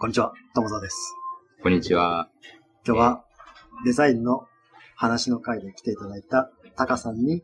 [0.00, 1.14] こんにちは、友沢です。
[1.62, 2.30] こんにちは。
[2.86, 3.24] 今日は
[3.84, 4.46] デザインの
[4.96, 7.42] 話の会で来ていただいたタカさんに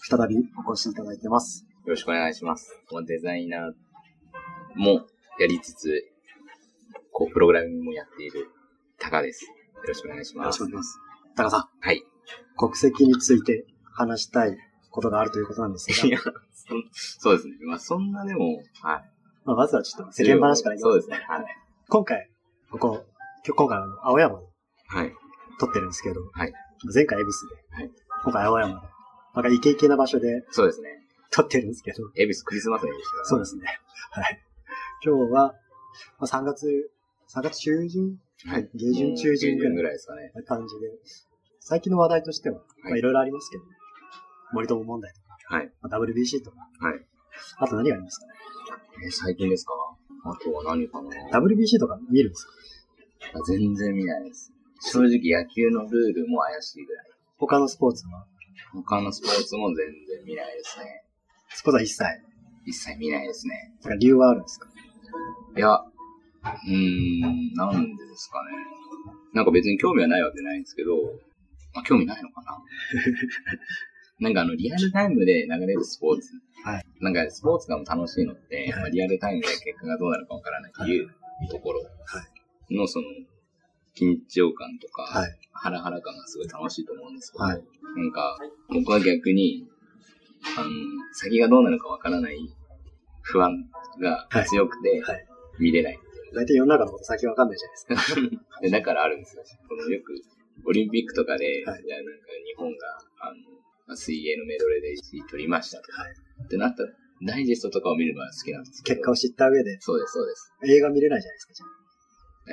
[0.00, 0.34] 再び
[0.66, 1.64] お越しいただいてます。
[1.86, 2.72] よろしくお願いします。
[3.06, 3.72] デザイナー
[4.74, 5.06] も
[5.38, 6.10] やりつつ、
[7.12, 8.48] こう、プログラミングもやっている
[8.98, 9.44] タカです。
[9.44, 9.52] よ
[9.86, 10.56] ろしくお願いしよろます。
[10.56, 10.98] しくお願いします。
[11.36, 12.02] タカさん、はい。
[12.56, 13.64] 国籍について
[13.94, 14.56] 話したい
[14.90, 17.54] ことがあるということなんですいやが、そんそうですね。
[17.64, 19.19] まあ、そんなでも、はい。
[19.44, 21.16] まあ、まずはちょっと世間話からいきますそうですね。
[21.28, 21.44] はい。
[21.88, 22.28] 今回、
[22.70, 23.04] ここ、
[23.46, 24.46] 今日今回青山で
[24.88, 25.12] はい。
[25.58, 26.52] 撮ってるんですけど、はい。
[26.94, 27.48] 前回恵比寿
[27.78, 27.90] で、はい
[28.24, 28.86] 今回青山で、
[29.34, 30.88] なんかイケイケな場所でそうですね。
[31.30, 33.62] 撮ってるんですけど、エビスクリスマスの日でしたそうですね。
[34.10, 34.40] はい。
[35.04, 35.54] 今日は、
[36.18, 36.90] まあ、3月、
[37.34, 38.68] 3月中旬はい。
[38.74, 40.32] 下旬中旬ぐらいぐらいですかね。
[40.34, 40.88] な感じで、
[41.60, 43.64] 最近の話題としては、まあ、はいいろいろありますけど、
[44.52, 45.72] 森友問題とか、はい。
[45.82, 47.06] まあ、WBC とか、はい。
[47.58, 48.32] あと何がありますかね？
[49.06, 49.72] え、最近ですか？
[50.24, 52.52] あとは何かな？WBC とか見るんですか？
[53.38, 54.52] あ全然見ないです。
[54.80, 57.06] 正直野球のルールも怪しいぐらい。
[57.38, 58.26] 他のスポーツは、
[58.74, 61.04] 他のスポーツも全然見ないですね。
[61.50, 62.04] スポーツは一切、
[62.66, 63.72] 一切見ないですね。
[63.98, 64.68] 理由はあるんですか？
[65.56, 68.50] いや、うーん、なんでですかね。
[69.32, 70.96] なんか別に興味はないわけないんですけど、
[71.74, 72.58] まあ、興味ないのかな。
[74.20, 76.28] なんかあの、リアルタイムで流れるスポーツ。
[76.62, 81.08] はいなんかスポーツが楽しいのって、はいまあ、リアルタイムで結果がどうなるかわからないっていう
[81.50, 81.80] ところ
[82.70, 83.06] のその、
[83.96, 85.38] 緊張感とか、はい。
[85.52, 87.62] ハラハラ感がすごい楽しいと思うんですけど、はい。
[87.96, 89.66] なんか、僕は逆に、
[90.56, 90.68] あの、
[91.12, 92.38] 先がどうなるかわからない
[93.22, 93.68] 不安
[94.00, 95.26] が強くてはい。
[95.58, 95.98] 見れない。
[96.34, 98.60] 大体世の中のこと先わかんないじゃないですか。
[98.62, 99.42] でだからあるんですよ。
[99.68, 100.14] このよく、
[100.64, 102.76] オリンピックとかで、はいじゃあなんか日本が、
[103.20, 103.59] あの、まあ
[103.96, 106.12] 水泳のメドレーで1位取りましたとか、はい。
[106.44, 106.90] ってなったら、
[107.22, 108.96] ダイジェストとかを見るのが好きなんですけど。
[108.96, 110.52] 結果を知った上で、そうです、そうです。
[110.64, 111.80] 映画見れないじゃないですか、じゃあ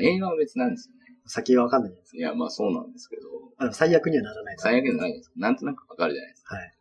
[0.02, 1.00] 映画は別なんですよね。
[1.26, 2.18] 先がわかんないじゃないですか。
[2.18, 3.22] いや、まあそうなんですけど、
[3.58, 4.56] あでも最悪にはならない。
[4.60, 5.32] 最悪じゃないです。
[5.36, 6.56] なんとなくわかるじゃないですか。
[6.56, 6.73] はい。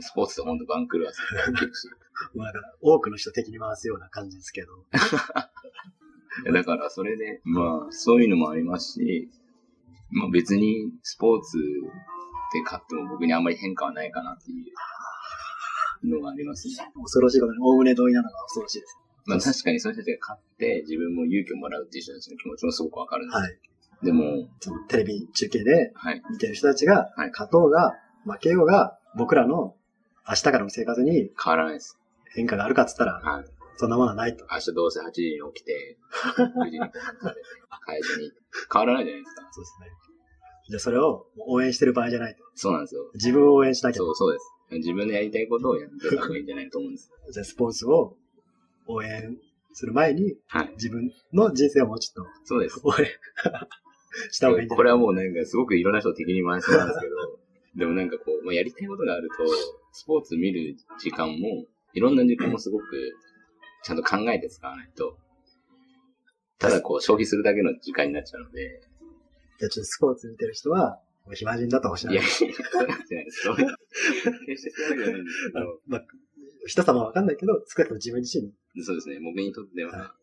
[0.00, 1.88] スポーツってほんと番狂わせが起きるし。
[2.34, 4.68] もうなんか、多くの人的に回すような感じですけど。
[6.52, 9.28] だからそれで、まあそういうのもありますし、
[10.10, 11.58] まあ別にスポーツ
[12.52, 14.54] で勝っても僕にあんまり変化はないかなってい
[16.10, 16.74] うのがありますね。
[16.94, 18.98] 恐ろしいことに、おおむね同意なのが恐ろしいです。
[19.26, 23.38] まあ確かにそういう人たちが勝って自分も勇気をもらうっていう人たちの気持ちもすごくわかるんです。
[23.38, 23.58] はい。
[24.02, 24.48] でも、
[24.88, 26.22] テレビ中継ではい。
[26.30, 29.76] 見てる人たちが、はい勝とうが、負けようが、僕らの
[30.28, 31.98] 明日からの生活に変わらないです。
[32.34, 33.44] 変化があるかっつったら、はい。
[33.76, 34.46] そんなものはないと。
[34.50, 35.96] 明日どうせ8時に起きて、
[36.36, 37.42] 9時にご飯食べて、
[37.84, 38.32] 会社に
[38.72, 39.48] 変わらないじゃないですか。
[39.52, 40.11] そうですね。
[40.68, 42.42] じゃあそれを応援してる場合じゃないと。
[42.54, 43.10] そうなんですよ。
[43.14, 43.98] 自分を応援しなきゃ。
[43.98, 44.52] そう、そうです。
[44.78, 47.10] 自分でやりたいことをやってた方がいいんじゃないと思うんです。
[47.32, 48.16] じゃあスポーツを
[48.86, 49.36] 応援
[49.72, 50.70] する前に、はい。
[50.74, 52.80] 自分の人生をもうちょっそうです。
[52.80, 53.06] と応援
[54.30, 57.14] した方がいいんじゃないこれはもうなんかすごくいろんな人を敵に回しそうなんですけど、
[57.76, 59.46] でもなんかこう、まあ、やりたいことがあると、
[59.92, 62.84] スポーツ見る時間も、いろんな時間もすごく
[63.82, 65.18] ちゃんと考えて使わないと、
[66.58, 68.80] ただこう消費するだけの時間になっちゃうので、
[69.62, 72.26] じゃあちょっとスポーツ見てる人は、もう暇人だとおっしゃいや、る。
[72.28, 73.48] そうなんじゃないです。
[73.48, 76.02] 決してそうじゃないんですけど、まあ、
[76.66, 80.14] 人様はわかんないけど、少なくとも自分自身に、そうですね、僕にとっては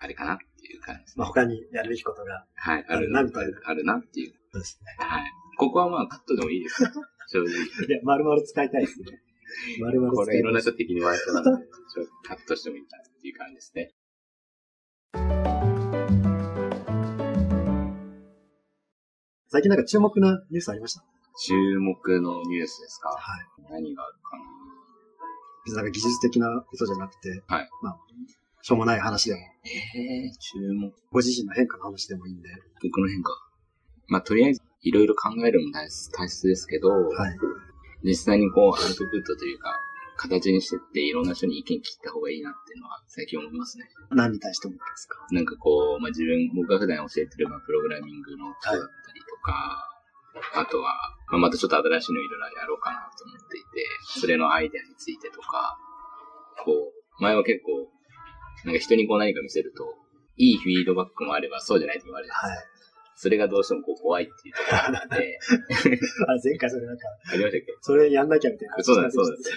[0.00, 1.30] あれかなっていう感じですまあ、ね。
[1.30, 4.34] 他にやるべきことが、はい、ああるるな、なみたいなあるなっていう。
[4.50, 4.96] そうですね。
[4.98, 5.22] はい。
[5.58, 6.82] ここはまあカットでもいいです。
[7.30, 7.50] 正直。
[7.86, 9.22] いや、丸々使いたいですね。
[9.80, 10.74] 丸々これいろん使いたい。
[10.74, 13.94] な人的に回しそうなんで、ちょっとカットしてもいいかなっていう感じですね。
[19.58, 21.02] 最近なんか注目なニュースありました？
[21.36, 23.08] 注目のニュースですか？
[23.08, 23.72] はい。
[23.72, 24.44] 何があるかな？
[25.66, 27.68] 別になんか技術的なことじゃなくて、はい。
[27.82, 27.98] まあ、
[28.62, 30.92] しょうもない話でも、ええ注目。
[31.10, 32.48] ご自身の変化の話でもいいんで。
[32.84, 33.32] 僕の変化。
[34.06, 37.36] まあ、とりあえず、いろいろ考えるのも大切大切ですけど、はい。
[38.04, 39.74] 実際にこう、アウトプットというか、
[40.18, 43.90] 形にしてって、いろんな人に意見聞いた方がいいなっていうのは最近思いますね。
[44.10, 45.18] 何に対して思ったんですか？
[45.32, 49.84] なんかこう、まあ、自分、僕が普段教えてる、まあ、プログラミングのことだったりとか、
[50.54, 50.94] あとは、
[51.30, 53.66] まあ、またちょっと新しいのいろいろやろうかなと思っていて、
[54.20, 55.76] それのアイデアについてとか、
[56.64, 57.90] こう、前は結構、
[58.64, 59.94] なんか人にこう何か見せると、
[60.36, 62.70] いいフィードバックもあればそうじゃないともあるじゃないですか。
[62.70, 62.78] はい。
[63.16, 65.38] それがどうしてもこう怖いっていうところがあって、
[66.30, 67.74] あ、前回それなんか、ありましたっけ？
[67.82, 69.50] それやんなきゃみたいな話そうなんです、そうなんです。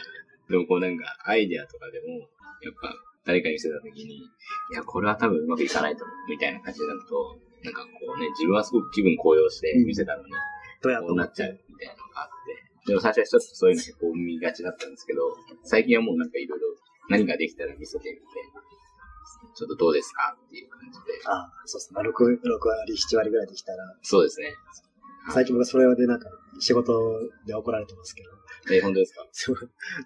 [0.50, 2.08] でもこうなんか、アイデアとかでも、
[2.62, 2.94] やっぱ、
[3.26, 4.24] 誰かに見せたときに、い
[4.74, 10.32] や、これは多分うまくいかないと思う、みたいな感じになると、なんかこうね、自分はすごく気分高揚して見せたのに、
[10.82, 11.60] どうやとこうなっちゃう。
[11.70, 12.88] みたいなのがあって。
[12.88, 15.22] でも最初はちょっとそういうの結構見がちだったんですけど、
[15.64, 16.66] 最近はもうなんかいろいろ
[17.10, 18.22] 何ができたら見せてみて、
[19.54, 21.22] ちちょっとどうですかっていう感じで。
[21.28, 21.96] ああ、そうですね。
[21.96, 24.54] まあ、6、6割、7割ぐらいできたら、そうですね。
[25.34, 26.30] 最近僕はそれでなんか、
[26.60, 26.92] 仕事
[27.46, 28.30] で怒られてますけど、
[28.74, 29.28] え、本当ですか？
[29.32, 29.56] そう、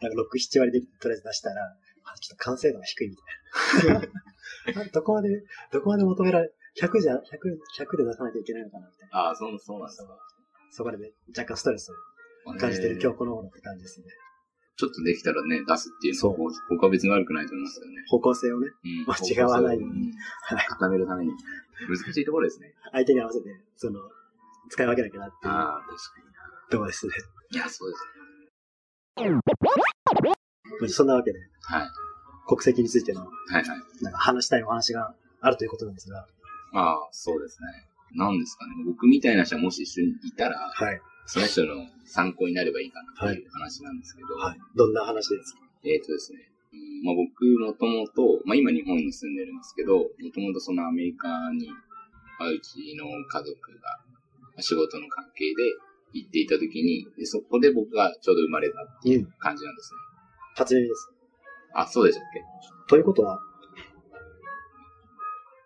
[0.01, 1.63] なんか6、7割でとりあえず出したら、
[2.03, 3.93] あちょっと完成度が低いみたい
[4.75, 4.85] な。
[4.91, 6.51] どこまで、どこまで求められ、
[6.81, 7.19] 100じゃ、100、
[7.79, 9.17] 100で出さなきゃいけないのかなみたいな。
[9.19, 10.17] ああ、そう、そうなんですか。
[10.71, 11.91] そこでね、若干ストレス
[12.45, 14.07] を感じてる今日この頃って感じですね。
[14.77, 18.03] ちょっとできたらね、出すっていうのそうは、僕は別に悪くないと思いますよね。
[18.09, 20.13] 方向性をね、うん間違わないようにうん
[20.67, 21.31] 固めるために。
[21.87, 22.73] 難しいところですね。
[22.91, 23.99] 相手に合わせて、その、
[24.69, 25.97] 使い分けなきゃなっていうああ、確か
[26.69, 27.13] ところですね。
[27.51, 27.57] に。
[27.57, 27.91] いや、そう
[30.81, 31.49] ですそんなわけで、ね。
[31.61, 31.89] はい。
[32.47, 33.65] 国籍についての、はいはい。
[34.01, 36.27] なんか話したいお話があるということなんですが、
[36.75, 37.87] まあ、そうですね。
[38.19, 38.83] なんですかね。
[38.85, 40.99] 僕みたいな人がもし一緒にいたら、はい。
[41.25, 44.59] その人の参考になればいいかなっていう話なんですけど、はい。
[44.75, 45.59] どんな話ですか？
[45.83, 46.51] えっ、とですね。
[46.73, 51.69] うんまあ、僕もともと、まあ今日本に住んでるんですけど、もともとそのアメリカに、
[52.37, 54.03] まあ、うちの家族が
[54.43, 55.63] まあ仕事の関係で
[56.13, 59.97] 行っていた時にで、そこで僕がちょうど生まれたっていう感じなんですね。
[60.55, 61.09] 初耳です。
[61.73, 62.43] あ、そうでしたっけ？
[62.87, 63.39] ということは、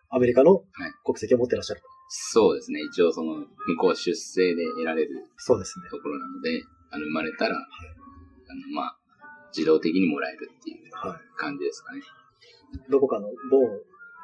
[0.09, 0.63] アメリカのはい
[1.03, 1.87] 国籍を持ってらっしゃると。
[2.09, 2.81] そうですね。
[2.81, 3.45] 一応その、向
[3.79, 5.89] こうは出生で得られるそうですね。
[5.91, 8.97] ところなので、あの、生まれたら、あの、まあ、
[9.55, 11.99] 自動的にもらえるっていうは感じですかね。
[11.99, 12.91] い。
[12.91, 13.61] どこかの某、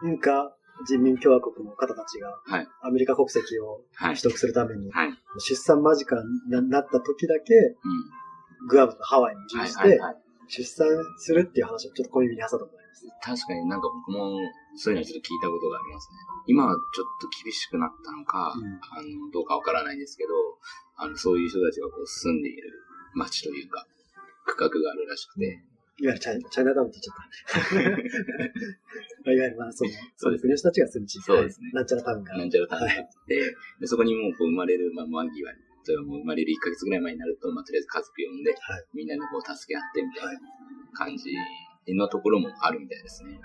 [0.02, 0.56] 文化
[0.88, 2.68] 人民共和国の方たちが、はい。
[2.82, 4.34] アメリカ国籍をはい取。
[4.34, 5.10] 得するために、はい。
[5.10, 5.16] うん。
[5.40, 7.54] 出産間近になった時だけ、
[8.68, 10.16] グアムとハワイに移はい住して、はいはい。
[10.48, 10.88] 出産
[11.18, 12.72] するっていう話をちょっと小耳に挟んだこ。
[13.21, 14.39] 確かになんか僕も
[14.75, 16.18] そういうのはちょっと聞いたことがありますね。
[16.47, 18.80] 今はちょっと厳しくなったのか、うん。
[18.81, 20.33] あの、どうかわからないんですけど、
[20.97, 22.71] あの、そういう人たちがこう住んでいる
[23.13, 23.86] 街というか、
[24.45, 25.63] 区画があるらしくて、
[25.97, 28.01] いわゆるチャイナチャイナタウンって言っちゃった。
[29.24, 29.39] まあい。
[29.39, 31.24] わゆるまあその、そうです国の人たちが住む地域。
[31.24, 31.71] そうですね。
[31.71, 32.38] なんちゃらタウンが。
[32.38, 38.83] なんちゃらタウンがあって、で、そこにもうこう生まれる、まあ、間際に、例えばもう生まれる1ヶ月ぐらい前になると、まあ、とりあえず家族呼んで、はい。
[38.94, 40.39] みんなでこう助け合ってみたいな
[40.91, 41.31] 感じ
[41.94, 43.40] のところもあるみたいですね。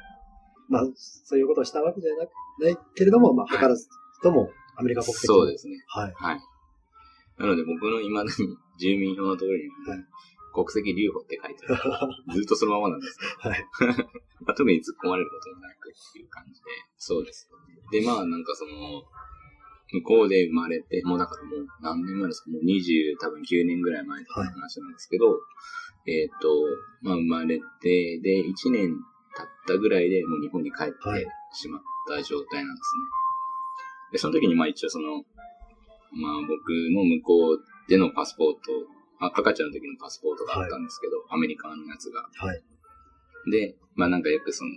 [0.69, 2.31] まあ、そういうことをしたわけじゃなく
[2.63, 5.77] ないけれども、まあ、他の人もアメリカ国籍そうですね。
[5.89, 6.13] はい。
[6.15, 6.41] はい。
[7.39, 10.05] なので僕の未だに住民票のところに、はい
[10.53, 12.35] 国籍留保って書いてある。
[12.35, 13.65] ずっとそのままなんですけど、はい。
[14.43, 16.67] まあ、特に突っ込まれることもなくっていう感じで、
[16.99, 17.49] そうです。
[17.93, 19.05] で、まあなんかその、
[19.93, 22.51] 向こうで生まれて、もうだからもう何年前ですか？
[22.51, 25.39] もう20多分9年ぐらい前の話なんですけど、
[26.07, 26.49] えっ、と、
[27.03, 28.97] まあ生まれて、で、1年
[29.37, 34.13] 経ったぐらいでもう日本に帰ってはいしまった状態なんですね。
[34.13, 35.23] で、その時にまあ一応その、
[36.13, 38.59] まあ僕の向こうでのパスポート、
[39.21, 42.29] あ赤ちゃんの時のパスポートがあったんですけど、アメリカのやつが。
[42.35, 42.63] はい。
[43.51, 44.71] で、まあなんかよくその、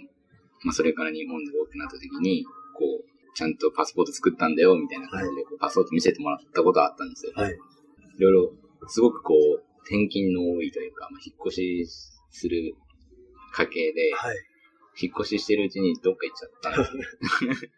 [0.64, 2.46] まあそれから日本で大きくなった時に、
[2.76, 7.34] こう、ちゃんとパスポート作ったんだよ、みたいな感じで、こうパスポート見せてもらったことがあったんですよ。
[7.36, 7.54] はい。
[7.54, 8.54] いろいろ、
[8.88, 11.88] すごくこう、転勤の多いというか、まあ、引っ越し
[12.32, 12.74] する
[13.54, 14.38] 家系で、はい。
[15.02, 17.70] 引っ越ししてるうちにどっか行っちゃったんですよ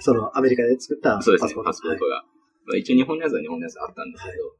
[0.00, 1.68] その、アメリカで作ったパ そうですねスポー、ト。
[1.70, 2.24] パスポートが。
[2.64, 4.56] まあ一応日本のやつは日本のやつあったんですけど、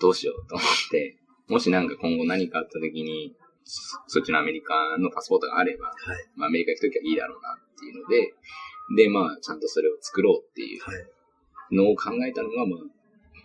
[0.00, 1.18] どうしようと思って、
[1.48, 6.30] もしなんか今後何かあった時に、そそっちのアメリカのパスポートがあれば、はい。
[6.36, 8.34] まあ、アメリカ行くときはいいだろうなっていうので、
[8.96, 11.06] で、まあ、ちゃんとそれを作ろうっていうはい。
[11.72, 12.90] のを考えたのが、まあ、うん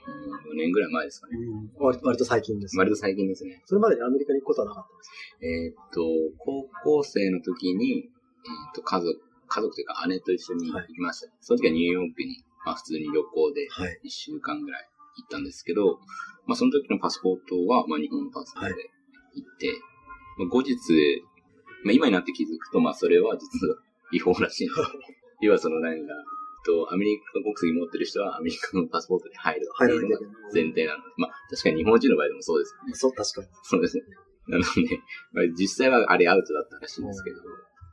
[0.06, 1.38] 4年ぐらい前ですかね。
[1.38, 2.78] うん割割と最近です。
[2.78, 3.62] 割と最近ですね。
[3.66, 6.02] それまでにアメリカに行くことはなかったんですえーっと、
[6.40, 8.10] 高校生の時に、
[8.46, 11.32] えーっと、家族、家族というか姉と一緒に行きました。
[11.42, 14.00] その時はニューヨークに、まあ普通に旅行でかはい。
[14.06, 16.00] 1週間ぐらい行ったんですけど、
[16.46, 18.90] まあその時のパスポートは、まあ日本のパスポートで
[19.36, 19.74] 行って、
[20.38, 20.76] まあ後日、
[21.84, 23.76] まあ今になって気づくと、まあそれは実は
[24.12, 24.88] 違法らしいんですよ。
[25.42, 26.14] 要はそのなんか、
[26.66, 30.20] と、アメリカ国籍持ってる人はアメリカのパスポートで入るっていうのが
[30.54, 32.94] 前提なので、まあ確かに日本人の場合でもそうですよね。
[32.94, 33.48] そう、確かに。
[33.64, 34.04] そうですね。
[34.48, 34.68] なので、
[35.34, 37.38] まあ、実際はあれアウトだったらしいんですけど、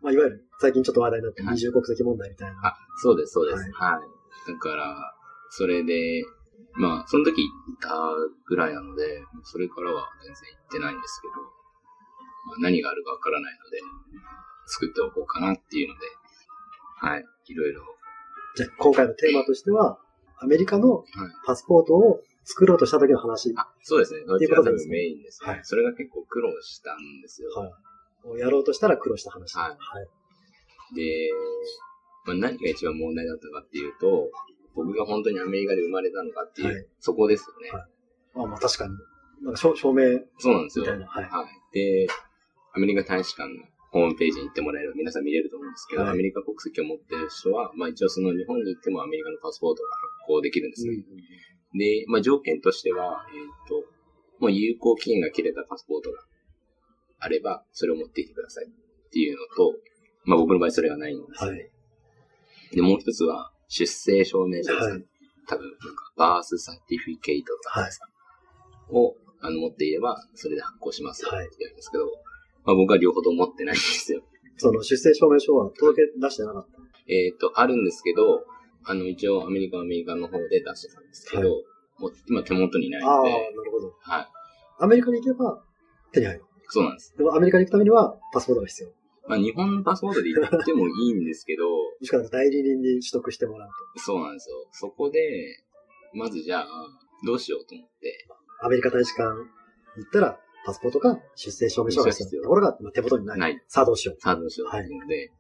[0.03, 2.61] まあ、いわゆる、最近ちょっと話題になってはい二重国籍問題みたいな。
[2.67, 3.63] あ、そうです、そうです。
[3.63, 4.53] はいはい。
[4.53, 5.15] だから、
[5.51, 6.25] それで、
[6.75, 7.95] まあ、その時行った
[8.47, 11.35] ぐらいなので、それからは全然行ってないんですけど、
[12.47, 13.79] まあ、何があるかわからないので、
[14.67, 16.07] 作っておこうかなっていうので、
[17.01, 17.83] はい、いろいろ。
[18.57, 19.99] じゃあ、今回のテーマとしては、
[20.39, 21.07] アメリカのはい。
[21.47, 23.53] パスポートを作ろうとした時の話。
[23.57, 24.21] あ、そうですね。
[24.27, 25.51] そっていちら多分うことですねメインですね。
[25.51, 27.51] はいそれが結構苦労したんですよ。
[27.51, 28.29] はい。
[28.29, 29.57] をやろうとしたら苦労した話。
[29.57, 30.97] はいはい。
[30.97, 31.31] で、
[32.27, 34.31] まあ、何が一番問題だったかっていうと、
[34.75, 37.71] 僕が本当にアメリカで生まれたのかっていう、はいそこですよね。
[37.71, 37.89] はい
[38.35, 38.93] あまあ確かに。
[39.43, 40.87] なんか証証明そうなんですよ。
[40.87, 40.99] はい。
[40.99, 41.25] はい。
[41.73, 42.07] で、
[42.75, 49.89] アメリカ大使館のホームページに行ってもらえれば皆さん見れると思うんですけど、はいアメリカ国籍を持ってる人は、まあ一応その日本に行ってもアメリカのパスポートが
[50.25, 50.97] 発行できるんですね。
[51.77, 53.85] で、まあ条件としては、えっ、と、
[54.41, 56.19] もう有効期限が切れたパスポートが
[57.21, 58.69] あれば、それを持っていてくださいっ
[59.11, 59.77] ていうのと、
[60.25, 61.59] まあ僕の場合それがないんですよね。
[61.59, 61.71] はい。
[62.77, 64.93] で、もう一つは、出生証明書ですね。
[64.93, 65.05] はい
[65.49, 68.09] 多分、なんか、バースサティフィケイトとかですか、
[68.91, 72.05] を、あの、持っていれば、それで発行しますよって言うんですけど、
[72.65, 74.23] まあ僕は両方とも持ってないんですよ。
[74.57, 76.79] その出生証明書は届け出してなかった。
[77.09, 78.45] えっ、と、あるんですけど、
[78.85, 81.65] あの、一応アメリカはアメリカの方で出してたんですけど、はい
[82.03, 83.95] もう今手元にないああ、なるほど。
[84.01, 84.29] はい。
[84.81, 85.63] アメリカに行けば
[86.13, 86.45] 手に入る。
[86.69, 87.15] そうなんです。
[87.17, 88.89] でもアメリカに行くためにはパスポートが必要。
[89.29, 94.57] まあ日本のパスポートで行ってもいいんですけど、 もしくは代理人に取得してもらうそうなんですよ。
[94.73, 95.63] そこで、
[96.13, 96.67] まずじゃあ、
[97.25, 98.67] どうしようと思って、と。
[98.67, 99.29] アメリカ大使館
[99.97, 103.39] 行ったら、パスポートか出生証明書が必要なところがまあ手元にない。
[103.39, 103.63] ない。
[103.69, 104.21] さあどうしよう。
[104.21, 105.31] さあどうしようっていうので、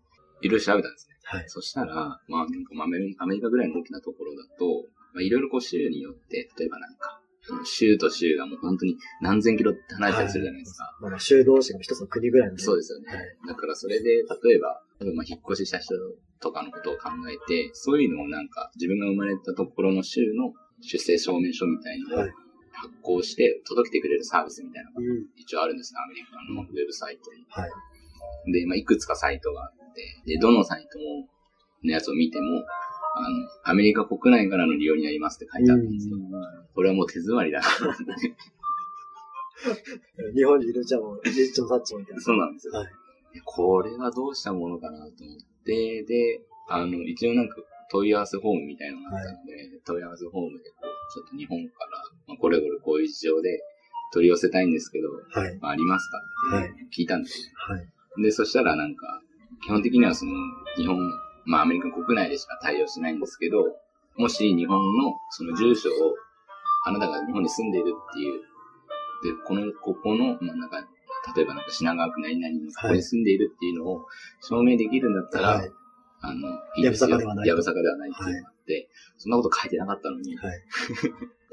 [0.43, 1.17] いろいろ調べたんですね。
[1.25, 1.45] はい。
[1.49, 1.95] そしたら、
[2.29, 2.88] まあ、なんかまあア
[3.26, 7.21] メリカぐらいの大きなところだと、まあ、いろいろこう州によって、例えばなんか、
[7.64, 10.97] 州と州がもう本当に何千キロって離れたりするじゃないですか。
[11.00, 13.12] まあまあ、州同士が一つの国ぐらいの、そうですよね。
[13.12, 14.23] はいだからそれで、例
[14.57, 15.95] えば、例えばまあ引っ越しした人
[16.41, 22.33] とかのことを考えて、そういうのをなんか自分が生まれたところの州の出生証明書みたいなのをはい
[22.73, 25.26] 発行して届けてくれるサービスみたいなのがうん。
[25.37, 27.45] 一応あるんですね、アメリカのウェブサイトに。
[27.49, 27.71] はい。
[28.52, 31.29] で、まあ、いくつかサイトがあって、で、どのサイトも、
[31.85, 32.64] のやつを見ても、
[33.14, 33.29] あの、
[33.64, 36.17] アメリカ国内からの利用になりますって書いてあるんですよ。
[36.75, 37.61] これはもう手詰まりだ。
[40.35, 42.23] 日本にいるじゃもう、リッチもサッチもみたいな。
[42.23, 42.73] そうなんですよ。
[42.75, 42.87] はい。
[43.35, 45.17] でこれはどうしたものかなと思っ
[45.64, 47.57] て、で、あの、一応なんか
[47.92, 53.61] 問い合わせフォームみたいなのがあったので、問い合わせフォームでこう、ちょっと日本から、まあ、これこれこういう事情で
[54.12, 55.58] 取り寄せたいんですけど、はい。
[55.61, 56.18] まあ、ありますか
[56.58, 57.52] って聞いたんですよ。
[57.54, 58.22] はい。
[58.22, 59.20] で、そしたらなんか、
[59.62, 60.32] 基本的にはその、
[60.76, 60.99] 日本、
[61.44, 63.64] まあアメリカ国内でしか対応しないんですけど、
[64.16, 66.14] もし日本のその住所を、
[66.84, 68.40] あなたが日本に住んでいるっていう、
[69.37, 70.87] で、この、ここの、まあなんか、
[71.37, 74.06] 例えばなんか品川区何々のここに住んでいるっていうのを
[74.40, 75.70] 証明できるんだったら、はい。
[76.23, 77.11] あの、いいですよ。
[77.11, 78.88] やぶさかではないやぶさかではないっていうのがあって、
[79.19, 80.61] そんなこと書いてなかったのに、はい。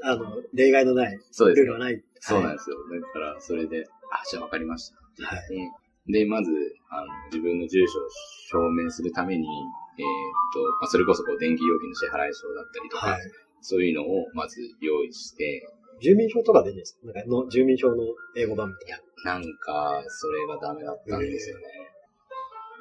[0.02, 2.02] あの、例外のない、そうですねルールはない。
[2.20, 2.76] そうなんはいですよ。
[2.88, 5.22] だから、それで、あ、じゃあ分かりましたって
[5.54, 5.68] 言っ
[6.06, 6.50] て、で、まず、
[6.90, 8.08] あの、自分の住所を
[8.48, 10.06] 証明するために、えーっ
[10.54, 13.20] と、まあ、それこそこう、電気料金の支払い証だったりとか、はい。
[13.60, 15.68] そういうのをまず用意して、
[16.00, 17.12] 住民票とかでいいんですか？
[17.12, 17.96] なんかの、住民票の
[18.34, 19.34] 英語版みたいな。
[19.34, 21.64] なんか、それがダメだったんですよね。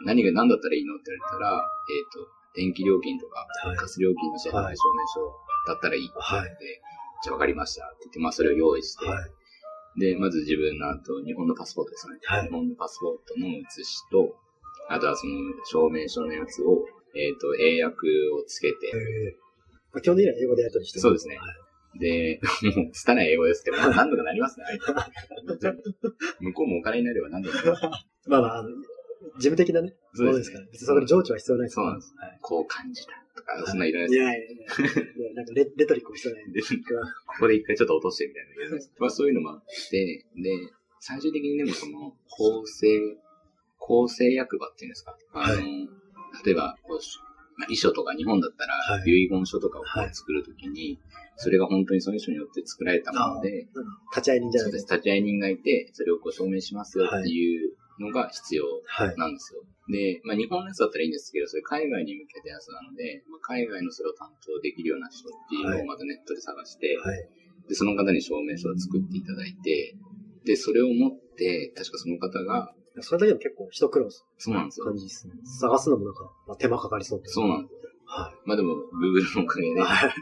[0.05, 0.95] 何が、何だったらいいの？
[0.95, 3.77] って言われたら、えーっと、電気料金とか、はい。
[3.77, 6.81] ガス料金の支払い証明書だったらいいって言って、
[7.23, 9.99] じゃあ分かりましたって言って、まあそれを用意して、はい。
[9.99, 12.19] で、まず自分のあと、日本のパスポートですね。
[12.23, 12.47] はい。
[12.47, 14.35] 日本のパスポートの写しと、
[14.87, 15.33] あとはその
[15.65, 19.37] 証明書のやつを、えっ、と、英訳をつけて、えー。
[19.93, 21.01] まあ基本的には英語でやり取りしてる。
[21.01, 21.37] そうですね。
[21.37, 21.43] は
[21.95, 21.99] い。
[21.99, 22.39] で、
[22.75, 24.65] もう、拙い英語ですけど、まあ何とかなりますね。
[26.39, 27.83] 向こうもお金になれば何とかなります。
[28.29, 28.63] まあまあ、
[29.38, 30.65] 事務的なね、そうですから。
[30.71, 32.13] 別にそこで情緒は必要ないですそうなんです。
[32.17, 34.21] はいこう感じたとか、そんないらないです。
[34.21, 34.57] いやいやい
[35.29, 36.61] やなんかレレトリックも必要ないんで。
[36.61, 38.85] でここで一回ちょっと落としてみたいな。
[38.99, 40.51] まあそういうのもあって、で、
[40.99, 42.88] 最終的にでもその、構成、
[43.77, 45.17] 構成役場っていうんですか。
[45.33, 45.61] あの、は
[46.45, 46.99] 例えば、こう、
[47.57, 50.99] まあ、遺書とか日本だったらはい、遺言書とかを作るときに、
[51.35, 53.67] それが本当にその人によって作られたもので、
[54.11, 54.71] 立ち会い人じゃそうです。
[54.71, 54.95] ないですか。
[54.95, 57.68] 立ち会い人がいて、それをこう証明しますよっていう
[57.99, 59.15] のが必要はい。
[59.17, 59.61] なんですよ。
[59.91, 67.29] で、まあ日本のやつだったらいいんですけど、それ海外に向けたやつなので、まあ、海外のそれを担当できるような人っていうのをまたネットで探して、はい。
[67.67, 69.95] で、その方に証明書を作っていただいて、
[70.45, 74.97] で、それを持って、確かその方が、それだけでも結構一苦労すそうなんですよる感。
[74.97, 75.33] じですね。
[75.45, 77.27] 探すのもなんか、まあ、手間かかりそうで。
[77.29, 77.88] そうなんですよ。
[78.09, 79.75] はまあでも、Google のおかげい。
[79.75, 80.13] で、はい。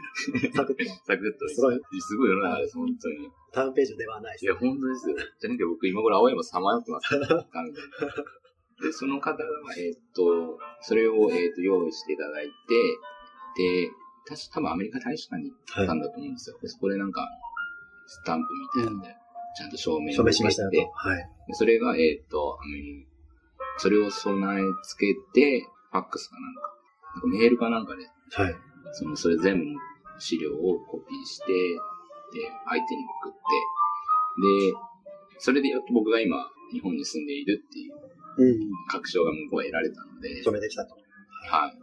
[0.52, 0.84] サクッと。
[1.08, 3.30] サクッと、すごいすごい世の中です、本当に。
[3.50, 4.44] ターンページではないです。
[4.44, 5.16] いや、本当ですよ。
[5.16, 7.26] じゃなきゃ僕今頃青山さまよってますから。
[7.50, 7.90] 完全に
[8.82, 9.44] で、その方が、
[9.78, 12.52] えーっと、それを、えーっと、用意していただいて、
[13.56, 13.90] で、
[14.28, 16.58] 確か多分アメリカ大使館に行ったんだと思うんですよ。
[16.60, 17.26] で、そこでなんか、
[18.06, 19.16] スタンプみたいなので、
[19.56, 21.28] ちゃんと証明を証明しましたはい。
[21.52, 23.06] それが、えーっと、アメリ
[23.78, 26.77] それを備え付けて、ファックスか、なんか
[27.26, 28.54] メールかなんかで、はい。
[28.92, 29.78] その、それ全部の
[30.18, 31.52] 資料をコピーして、
[32.32, 33.38] で、相手に送って、
[34.72, 34.74] で、
[35.38, 37.94] それでやっと僕が今、日本に住んでいるっていう
[38.38, 38.70] うん。
[38.88, 40.94] 確証が向こうは得られたので、証明できたと。
[41.50, 41.78] はい。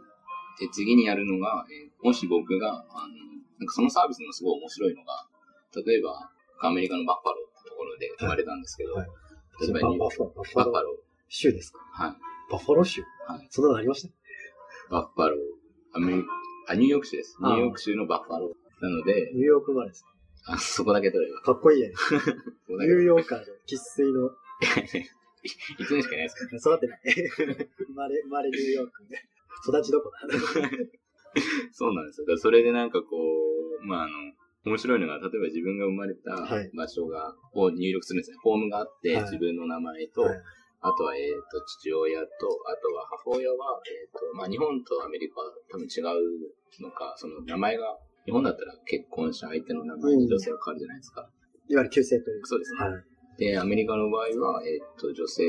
[0.60, 3.14] で、次にやるのが、えーもし僕が、あの、
[3.58, 5.26] なんかそのサービスのすごい面白いのが、
[5.84, 6.30] 例えば、
[6.60, 9.08] アメリカのバッファローってところで生まれたんですけど、はい
[9.58, 10.70] 例えばニュババッファロー、バッファロー。
[10.70, 11.78] バッファロ州ですか？
[11.90, 12.16] はい。
[12.52, 13.02] バッファロー州？
[13.26, 13.46] はい。
[13.50, 14.14] そんなのありました？
[14.90, 15.38] バッファロー。
[15.94, 16.24] アメリ
[16.68, 17.36] あ、ニューヨーク州です。
[17.40, 18.82] ニューヨーク州のバッファロー。
[18.82, 20.04] なので、ニューヨーク生まれです。
[20.48, 21.40] あそこだけ取れば。
[21.40, 21.94] かっこいいやね。
[22.68, 24.30] ニューヨーカーで生粋の、
[25.78, 27.00] 一年しかいないですか育ってない。
[27.04, 29.16] 生まれ、生まれニューヨークで。
[29.68, 30.18] 育ちどこだ？
[31.72, 32.36] そうなんですよ。
[32.38, 33.16] それでなんかこ
[33.82, 34.12] う、まああの、
[34.66, 38.36] 面白いのが、例えば自分が生まれたはい場所が、を入力するんですね。
[38.42, 40.40] フォームがあって、はい自分の名前と、はい
[40.86, 51.26] あとは、えっ、と、父親と、あとは母親は、えっ、と、まあ日本とアメリカは多分違うのか、その名前が、日本だったら結婚した相手の名前に女性が変わるじゃないですか。
[51.66, 52.46] いわゆる旧姓という。
[52.46, 52.78] そうですね。
[52.78, 53.02] はい。
[53.38, 55.42] で、アメリカの場合は、えっ、と、女性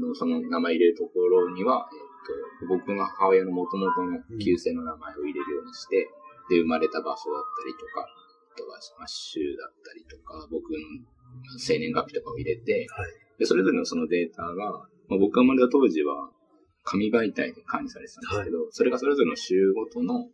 [0.00, 6.08] のその名前入れるところには、えっ、と、僕の母親の元々の旧姓の名前を入れるようにして、
[6.48, 10.80] で、生まれた場所だったりとか、あとは、まあ、州だったりとか、僕の
[11.58, 13.10] 生年月日とかを入れて、はい。
[13.38, 14.54] で、それぞれのそのデータが、
[15.08, 16.30] まあ、僕が生まれた当時は、
[16.84, 20.26] 紙媒体で管理されてたんですけど、それがそれぞれの州ごとの、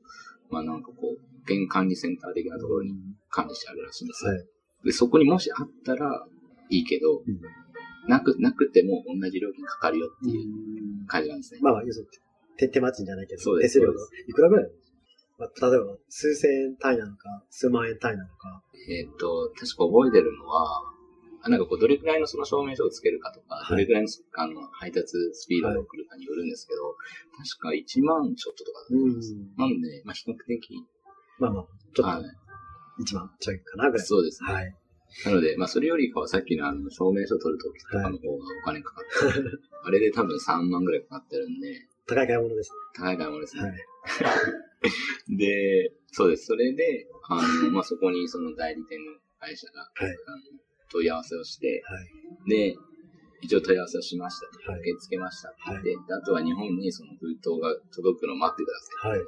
[0.50, 2.92] まあなんかこう、現管理センター的なところに
[3.30, 4.32] 管理してあるらしいんですよ。
[4.32, 4.44] はい。
[4.84, 6.26] で、そこにもしあったら
[6.70, 7.24] いいけど、うん
[8.08, 11.60] なく、なくても同じ料金かかるよっていう感じなんですね。
[11.62, 12.10] まあまあ、要するに、
[12.56, 14.70] 手、手間賃じゃないけど、そうです手数料がいくらぐらい
[15.38, 18.62] まあ、例えば、数千円単位なのか、数万円単位なのか。
[18.90, 20.82] えっ、と、確か覚えてるのは、
[21.42, 26.96] あなんかこう、どれくらいのその証明書をつけるかとか、はいどれくらいのあの配達スピードを送るかによるんですけど、
[27.38, 29.34] 確か1万ちょっととかだと思います。
[29.56, 30.84] なんで、まあ比較的、
[31.38, 31.64] まあまあ、
[31.94, 32.24] ちょっはと、
[32.98, 33.98] 一番ちょいかなぐい。
[33.98, 34.06] らい。
[34.06, 34.52] そうですね。
[34.52, 34.74] はい。
[35.24, 39.62] なので、まあそれよりかはさっきのあの、証明書取るときとかの方がお金かかってる。
[39.84, 42.72] あれで多分3万ぐらいかかってるんで、高い買い物です。
[42.94, 43.62] 高い買い物ですね。
[43.62, 43.72] はい。
[45.28, 46.46] で、そうです。
[46.46, 50.38] それで、あの、まあ、そこにその代理店の会社が、はいあの
[50.90, 52.48] 問い合わせをして、はい。
[52.48, 52.76] で、
[53.42, 54.72] 一応問い合わせをしましたと。
[54.72, 59.26] はい受け付けましたって言って、であとは日本にその封筒が届くのを待ってくださいって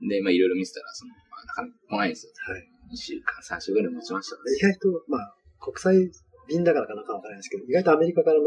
[0.00, 2.32] 言って、で、まあ、いろいろ見せたら、その、まあ、なかなか来ないんですよ。
[2.36, 2.70] はい。
[2.92, 4.36] 2週間、3週間ぐらい待ちました。
[4.36, 6.10] 意外と、まあ、国際
[6.48, 8.46] 便だからかなかわからないですけど、意外とアメリカからの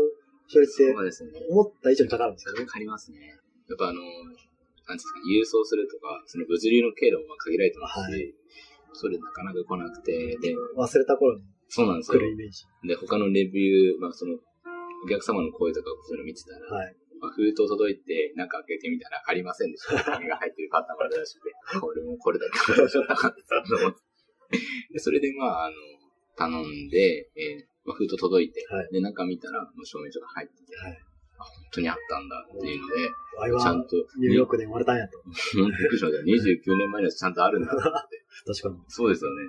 [0.51, 1.31] 処理ってそうですね。
[1.49, 2.73] 思った以上にかかるんですよねか。
[2.73, 3.19] かりますね。
[3.67, 4.01] やっぱあの、
[4.89, 8.33] なんですか、郵送するとか、その物流の経路も限られてますし、
[8.89, 12.19] はそれなかなか来なくて、で、忘れた頃にそうなんですよ。
[12.19, 12.65] 来るイメージ。
[12.83, 14.33] で、他のレビュー、まあその、
[15.05, 16.95] お客様の声とかそういうの見てたら、はい。
[17.21, 20.03] まあ、封筒届いて、なんか開けてみたらありませんでした。
[20.17, 23.43] 紙が入ってるパターンがあるらしくて、これもこれだけどうしようかって。
[24.93, 25.75] で、それでまあ、あの、
[26.35, 30.97] 頼んで、えーまあ、封筒届いて、はいで、中見たら、もう証明書が入ってて、はい。
[31.39, 35.17] あ本当にあったんだっていうので、ちゃんと、ニューヨークで生まれたんやと。
[35.55, 36.23] びっくりしました。
[36.23, 37.81] 29年前のやつちゃんとあるんだって。
[38.45, 38.83] 確かに。
[38.87, 39.43] そうですよね。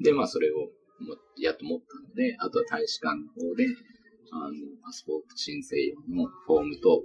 [0.00, 3.66] で、まあ、それをも、やっと持ったので、あとは大使館の方で、
[4.32, 7.02] あの、パスポート申請用のフォームと、はい。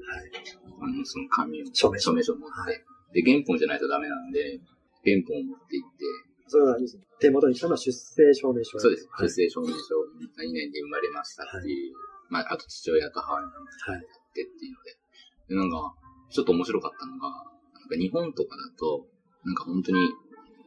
[0.81, 2.67] あの、その紙を、証明書書を持って、は
[3.13, 4.59] で、原本じゃないとダメなんで、
[5.03, 6.05] 原本を持って行って、
[6.47, 6.77] それは、
[7.19, 8.79] 手元に来たのは出生証明書。
[8.79, 9.07] そうです。
[9.11, 9.47] はい出。
[9.47, 9.73] 生証明書、
[10.35, 11.95] 何年で生まれましたっていう、
[12.31, 13.51] まあ、あと父親と母親の。
[13.51, 14.01] やっ
[14.33, 14.97] てっていうので、
[15.49, 15.93] で、なんか、
[16.31, 19.05] ちょっと面白かったのが、なんか日本とかだと、
[19.43, 19.99] なんか本当に、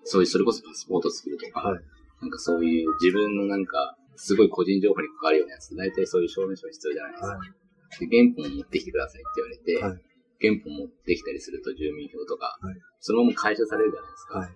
[0.05, 1.83] そういう、それこそパスポート作るとか、はい。
[2.21, 7.29] なんかそういう自分のなんか、すごい個人情報に関わるようなやつ、大体そういう証明書が必要じゃないですか。
[7.29, 8.09] はい。
[8.09, 14.39] で、原本を持ってきてくださいって言われて、はい原本持ってきたりすると住民票とか、はいそのまま回収されるじゃないですか。
[14.39, 14.51] はい。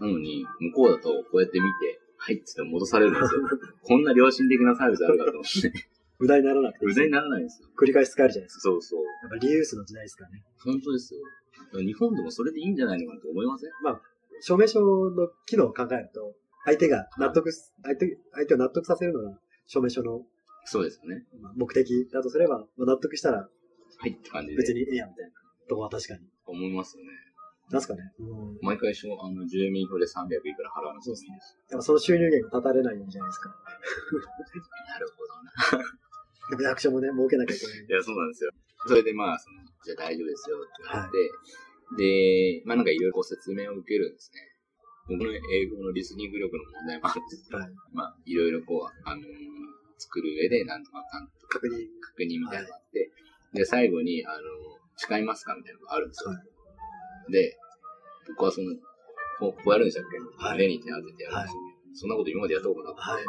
[0.00, 3.40] なのに、向こうだとこうやって見て、はいっつって戻されるんですよ。
[3.82, 5.72] こんな良心的なサービスあるかと思って。
[6.18, 6.86] 無駄にならなくて。
[6.86, 7.68] 無駄にならないんですよ。
[7.80, 8.60] 繰り返し使えるじゃないですか。
[8.62, 9.04] そうそう。
[9.04, 10.44] やっぱリユースの時代ですからね。
[10.64, 11.20] 本当ですよ。
[11.80, 13.70] 日本でもそれでいいんじゃないのかなと思いません？
[14.40, 20.22] 証明書の機能を考えると、相手が納得す、相手、相手を納得させるのが証明書の
[20.64, 21.24] そうですよね。
[21.40, 23.48] まあ目的だとすれば、まあ納得したらは
[24.06, 25.32] いって感じで別にええやんみたいな
[25.68, 26.20] とこは確かに。
[26.46, 27.10] 思いますよね。
[27.70, 28.12] なんすかね。
[28.18, 28.58] うん。
[28.60, 31.38] 毎回しょあの住民票で300いくら払うのそうですね。
[31.70, 33.48] やっぱその収入源が断たれないようにじゃないですか。
[34.88, 35.88] なるほどな。
[36.50, 37.86] でも役所もね、儲けなきゃいけない。
[37.86, 38.50] いや、そうなんですよ。
[38.86, 44.40] それでまあ、その、じゃあ大丈夫ですよって言われて、で、まあなんかいろいろこう説明を受けるんですね。
[45.08, 47.72] 僕の英語のリスニング力の問題もあるんですけど、はい。
[47.92, 49.24] まあいろいろこう、あのー
[49.96, 51.86] 作る上でなんとかかんとか確認。
[52.02, 53.10] 確認みたいなのがあって、
[53.54, 54.40] で、最後に、あのー
[54.96, 56.30] 誓いますかみたいなのがあるんですよ。
[56.30, 56.42] は
[57.30, 57.56] で、
[58.28, 58.74] 僕はその、
[59.38, 61.60] こうこうやるんでしたっけ、はい目に手当ててやるんですよ。
[61.94, 63.24] そんなこと今までやったことなくて、はい。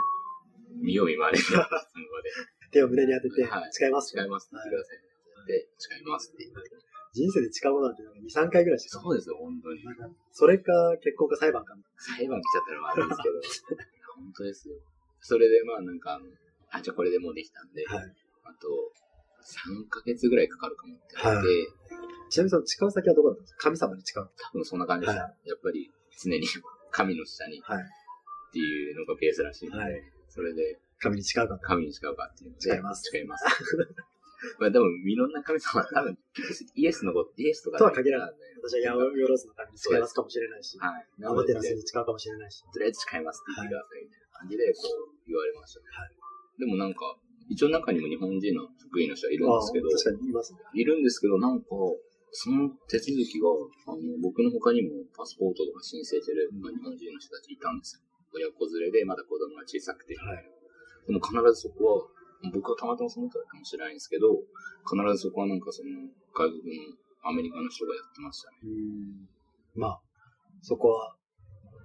[0.81, 2.29] 見よう見まねで、 その場で。
[2.75, 4.11] 手を胸に当ててはい、使います？
[4.11, 5.47] 誓いますって言ってください。
[5.47, 6.75] で、誓いますって言って。
[7.15, 8.99] 人生で誓うなんて2、3回ぐらいしか。
[8.99, 9.79] そうですよ、本当に。
[9.85, 10.03] なんか、
[10.35, 11.71] それか結婚か裁判か。
[11.95, 13.15] 裁判来ちゃったら悪いんで
[13.47, 13.79] すけど、
[14.19, 14.75] 本当ですよ。
[15.21, 16.19] それでまあなんか
[16.71, 18.15] あじゃあこれでもうできたんで、はい。
[18.43, 18.67] あと、
[19.71, 21.67] 3ヶ月ぐらいかかるかもって言われて、
[22.29, 23.63] ちなみにその誓う先はどこだったんですか？
[23.63, 24.29] 神様に誓う。
[24.37, 25.23] 多分そんな感じでした。
[25.23, 25.89] はやっぱり
[26.21, 26.45] 常に
[26.91, 27.83] 神の下にっはい。
[28.51, 31.61] ていうのがベースらしいので、はいそれで神に誓うかと。
[31.61, 33.45] 神に誓うかっていうので、誓います誓います。
[34.59, 36.17] まあでも、いろんな神様は多分、
[36.75, 38.35] イエスのこと、イエスとかとは限らないい。
[38.61, 41.07] 私はヤオヨロスの神に誓いますかもしれないし、はい。
[41.25, 42.63] アマテラスに誓うかもしれないし。
[42.71, 44.79] とりあえず誓いますって言ってくださいみたいな感じで、こ
[45.09, 45.85] う、言われましたね。
[45.89, 46.25] はい
[46.57, 47.17] でもなんか、
[47.49, 50.59] 一応中にも日本人の職員の人はいるんですけど、確かにいますね。
[50.73, 51.67] いるんですけど、なんか、
[52.31, 53.47] その手続きが、
[53.87, 58.01] あの、僕の他にもパスポートとか申請してる、まあ、日本人の人たちいたんですよ。
[58.33, 60.15] 親子連れで、まだ子供が小さくて。
[60.17, 60.54] はい。
[61.07, 62.09] でも必ずそこ
[62.43, 64.33] は、僕はたまたまその人だったかもしれないんですけど、
[64.85, 65.89] 必ずそこはなんかその、
[66.33, 68.57] 外国のアメリカの人がやってましたね。
[68.63, 69.81] うん。
[69.81, 70.01] まあ、
[70.61, 71.15] そこは、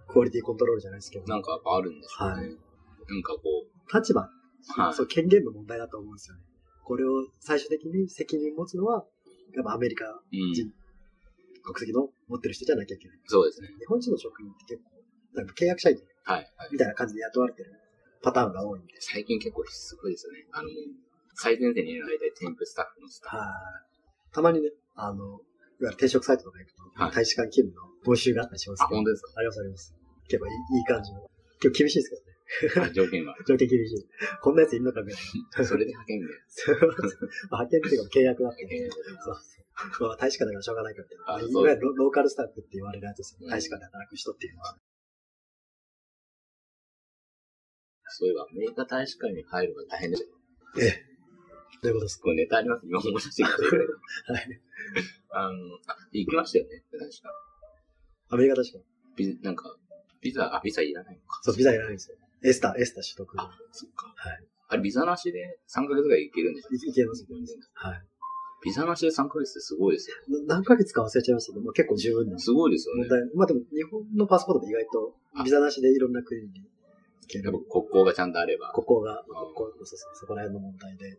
[0.08, 2.42] クオリティコントロールじゃないですけど、なんかやっぱあるんですよね。
[2.42, 2.70] はい
[3.10, 6.42] なんかこ立場、はいそう、権限の問題だと思うんですよね。
[6.84, 9.04] これを最終的に責任持つのは、
[9.54, 10.70] やっぱアメリカう、うん、人
[11.62, 13.18] 国籍の持ってる人じゃなきゃいけない。
[13.26, 13.68] そうですね。
[13.78, 14.90] 日本人の職員って結構、
[15.34, 16.68] なんか契約社員はい、はい。
[16.72, 17.72] みたいな感じで雇われてる
[18.22, 18.94] パターンが多いんで。
[19.00, 20.46] 最近結構すごいですよね。
[20.52, 20.68] あの、
[21.34, 23.36] 最前線にいるのは大体添付スタッフのスタッフ。
[23.36, 24.34] はい。
[24.34, 25.40] たまにね、あの、いわ
[25.80, 28.96] ゆる転職サイトとか行くと、はい大使館勤務の募集があったりしますあ、けど。
[28.96, 29.94] 本当ですありますあります。
[30.28, 31.20] 結構いいいい感じの。
[31.60, 32.30] 結構厳しいですけどね。
[32.74, 33.34] かあ条件は？
[33.48, 34.06] 条件厳しい。
[34.42, 35.20] こんなやついるのかぐらい。
[35.64, 36.26] それで派遣で。
[37.50, 39.34] まあ派遣っていうか契約だったんでえーそう
[39.96, 40.08] そう。
[40.08, 41.16] まあ、大使館だからしょうがないからって。
[41.26, 43.38] あいわゆるロローカルスタッフって言われるやつですよ。
[43.42, 44.76] うん大使館で働く人っていうのは。
[48.20, 50.28] そういえば、アメリカ大使館に入るのが大変ですよ。
[50.78, 51.04] ええ。
[51.82, 52.24] どういうことですか？
[52.24, 52.84] これネタあります？
[52.86, 53.82] 今思い出してきましたけど。
[54.28, 54.60] はい。
[55.30, 57.32] あの、あ、行きましたよね、確か。
[58.28, 58.84] アメリカ大使館。
[59.16, 59.74] ビザ、なんか、
[60.20, 61.40] ビザ、あ、ビザいらないのか。
[61.42, 62.16] そう、ビザいらないんですよ。
[62.44, 63.40] エスタ、エスタ取得。
[63.40, 64.12] あ、そっか。
[64.16, 64.44] はい。
[64.68, 66.74] あれ、ビザなしで3ヶ月ぐらい行けるんでしょ？
[66.74, 67.56] いいけます、いけます。
[67.74, 68.02] はい。
[68.62, 70.16] ビザなしで3ヶ月ってすごいですよ。
[70.46, 73.08] な何ヶ月か忘れちゃいましたけど、まあ、結構十分なすごいですよね。
[73.34, 76.66] まあでも、日本のパスポートで意外と、ビザなしでいろんな国に行
[77.30, 77.80] けるやっぱ。
[77.80, 78.72] 国交がちゃんとあれば。
[78.74, 81.18] ここが、ここ、そうそう、そこら辺の問題で。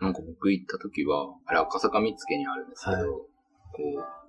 [0.00, 3.06] なんか僕行った時は、あれ赤坂見附にあるんですけど、はい
[3.72, 4.20] こう、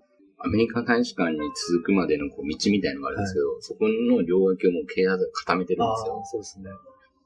[0.43, 6.69] アメリカ大使館に続くまでのこう道みたいなのがあるんですけど、そこの両脇をもう警察が固めてるんあですよあ。、そうですね。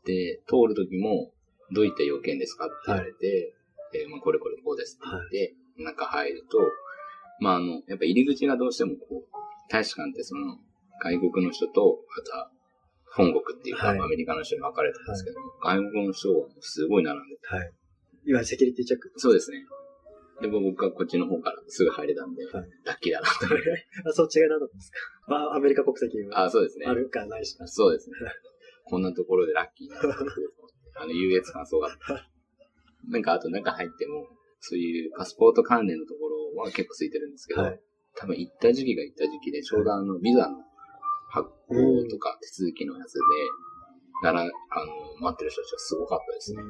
[0.06, 1.32] で、通る時も、
[1.74, 3.56] どういった要件ですかって言われて、
[3.96, 6.60] えーまあ、これこれこうですって言って、中入ると、
[7.40, 9.26] まあ、あの、やっぱ入り口がどうしてもこう、
[9.70, 10.58] 大使館ってその、
[11.02, 12.52] 外国の人と、あとは、
[13.16, 17.64] 本国っていうか、はいアメリカの人に分かれてるんですけど、外国の人はすごい並んでて、はい。
[17.64, 17.72] いわ
[18.26, 19.12] ゆるセキュリティチェック。
[19.18, 19.64] そうですね。
[20.42, 23.88] でも僕はこっちの方からすぐ入れたんで、はいラッキーだなと思って。
[24.06, 24.98] あ、そう違いなんだったんですか？
[25.28, 26.94] まあ、アメリカ国籍があ、そうですねあ。
[26.94, 27.66] るかないしか。
[27.68, 28.16] そうですね。
[28.86, 30.00] こんなところでラッキーにな。
[30.98, 32.30] あの、優越感すごかった。
[33.10, 34.28] なんか、あと中入っても、
[34.60, 37.80] そういうパスポート関連のところは結構ついてるんですけど、はい。
[38.16, 40.58] 多分行った時期が行った時期で、ちょうどあの、ビザの
[41.68, 43.22] とか手続きのやつで、
[44.24, 44.52] なら、あの、
[45.20, 46.64] 待ってる人たちがすごかったですね。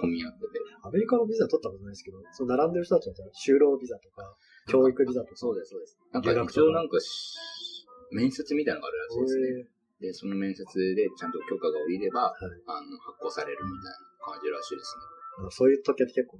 [0.00, 0.58] 混み合ってて。
[0.82, 4.26] アメリカのビザ取ったことないですけど、その並んでる人たちは就労ビザとか、
[4.66, 5.36] 教育ビザとか。
[5.36, 5.98] そうです、そうです。
[6.10, 7.36] なんか一応なんかし、
[8.10, 9.60] 面接みたいなのがあるらしいですね。
[9.60, 15.46] へで、その面接でちゃんと許可が下りれば、はいあの、発行されるみたいな感じらしいですね。
[15.46, 16.38] ーそういう時は結構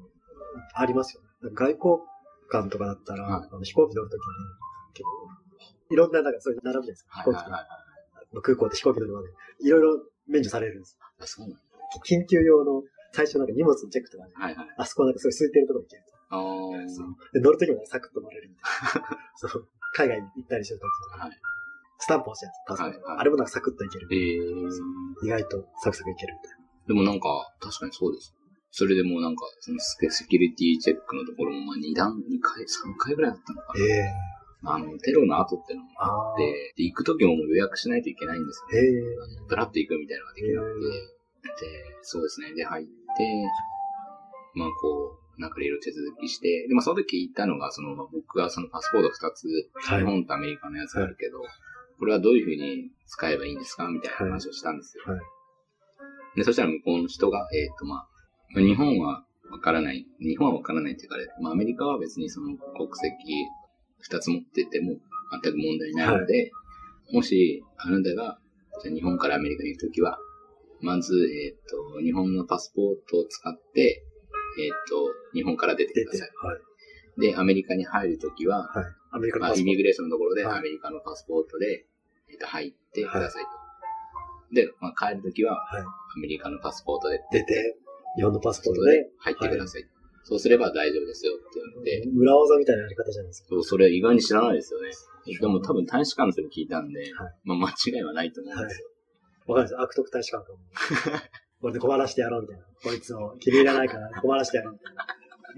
[0.74, 1.28] ありますよね。
[1.54, 1.98] 外交
[2.48, 4.26] 官とかだったら、はい飛行機乗るときに
[4.92, 5.43] 結構、
[5.90, 7.10] いろんな、なんかそういう並ぶじゃないですか。
[7.18, 8.42] 飛行機はいはいはい。
[8.42, 9.28] 空港で飛行機乗るまで。
[9.60, 10.98] いろいろ免除されるんです。
[11.20, 11.62] あ、そうなんだ。
[12.04, 14.68] 緊急用の、最初なんか荷物のチェックとかね、はいはい。
[14.78, 17.38] あそこなんかすごい空いてるところに行けると。
[17.38, 19.18] で、乗るときもねサクッと乗れるみたいな。
[19.36, 19.68] そう。
[19.94, 21.40] 海外に行ったりするときはい。
[21.98, 24.08] スタンプ押すやつ、パスポあれもなんかサクッといける。
[24.10, 28.34] えー、意外とサクサクいけるみたいでもなんか、確かにそうです。
[28.70, 33.84] それでもうなんか、そのセキュリティチェックのところも、まあ2段、2回、3回ぐらいだったのかな。
[33.84, 34.10] ええな。
[34.66, 36.34] あの、テロの後ってのもあ。
[36.34, 38.80] って、で、行くときも予約しないといけないんですよ。
[38.80, 42.54] ええブラッと行くみたいなのができなくて、で、そうですね。
[42.54, 42.90] で、入って、
[44.54, 49.46] まあこう、なんかいろいろ手続きして、で、まあその時言ったのが、その、まあ僕がそのパスポート2つ、
[49.88, 51.38] はい日本とアメリカのやつがあるけど、
[51.98, 55.04] これはどういうふうに使えばいいんですかみたいな話をしたんですよ。
[55.06, 55.20] はい
[56.36, 58.08] で、そしたら向こうの人が、えっ、と、まあ、
[58.54, 63.14] まあ日本はわからない、日本はわからないっていうか、まあアメリカは別にその国籍
[64.02, 64.96] 2つ持ってても
[65.42, 66.52] 全く問題ないので、
[67.12, 68.38] もし、あなたが、
[68.82, 70.18] 日本からアメリカに行くときは、
[70.80, 74.04] まず、えっ、と、日本のパスポートを使って、
[74.60, 76.60] えっ、と、日本から出てくださはい。
[77.18, 77.32] い。
[77.32, 78.84] で、アメリカに入るときは、はい。
[79.12, 81.86] アメリカのまあ、パスポーイミグレーションのところではいアメリカのパスポートで、
[82.30, 84.54] えっ、と、入ってくださいと。
[84.54, 85.58] で、まあ、帰るときは。
[86.16, 87.76] アメリカのパスポートで出て、
[88.16, 89.93] 日本のパスポートで入ってください。
[90.24, 93.48] そうすれば大丈夫ですよって言われて、裏技みたいなやり方じゃないですか。
[93.50, 94.90] そうそれ意外に知らないですよね。
[95.40, 97.12] でも多分大使館の人に聞いたんで、はい
[97.44, 98.88] まあ間違いはないと思うんですよ。
[99.46, 99.80] わかるんですよ。
[99.82, 100.58] 悪徳大使館かも。
[101.60, 102.64] これで困らしてやろうみたいな。
[102.82, 105.06] こいつを気に入らないから困らしてやろうみたいな。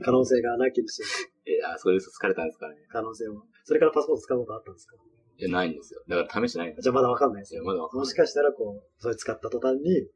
[0.05, 1.07] 可能性がなきにしも
[1.47, 2.77] えあ、それ嘘つかれたんですかね。
[2.91, 3.43] 可能性を。
[3.65, 4.97] それからパスポート使うことあったんですか？
[5.39, 6.03] いや、ないんですよ。
[6.09, 7.63] だから試してないじゃあまだわかんないですよ。
[7.63, 7.67] よ。
[7.67, 8.05] まだわかんない。
[8.07, 10.09] もしかしたらこう、それ使った途端に、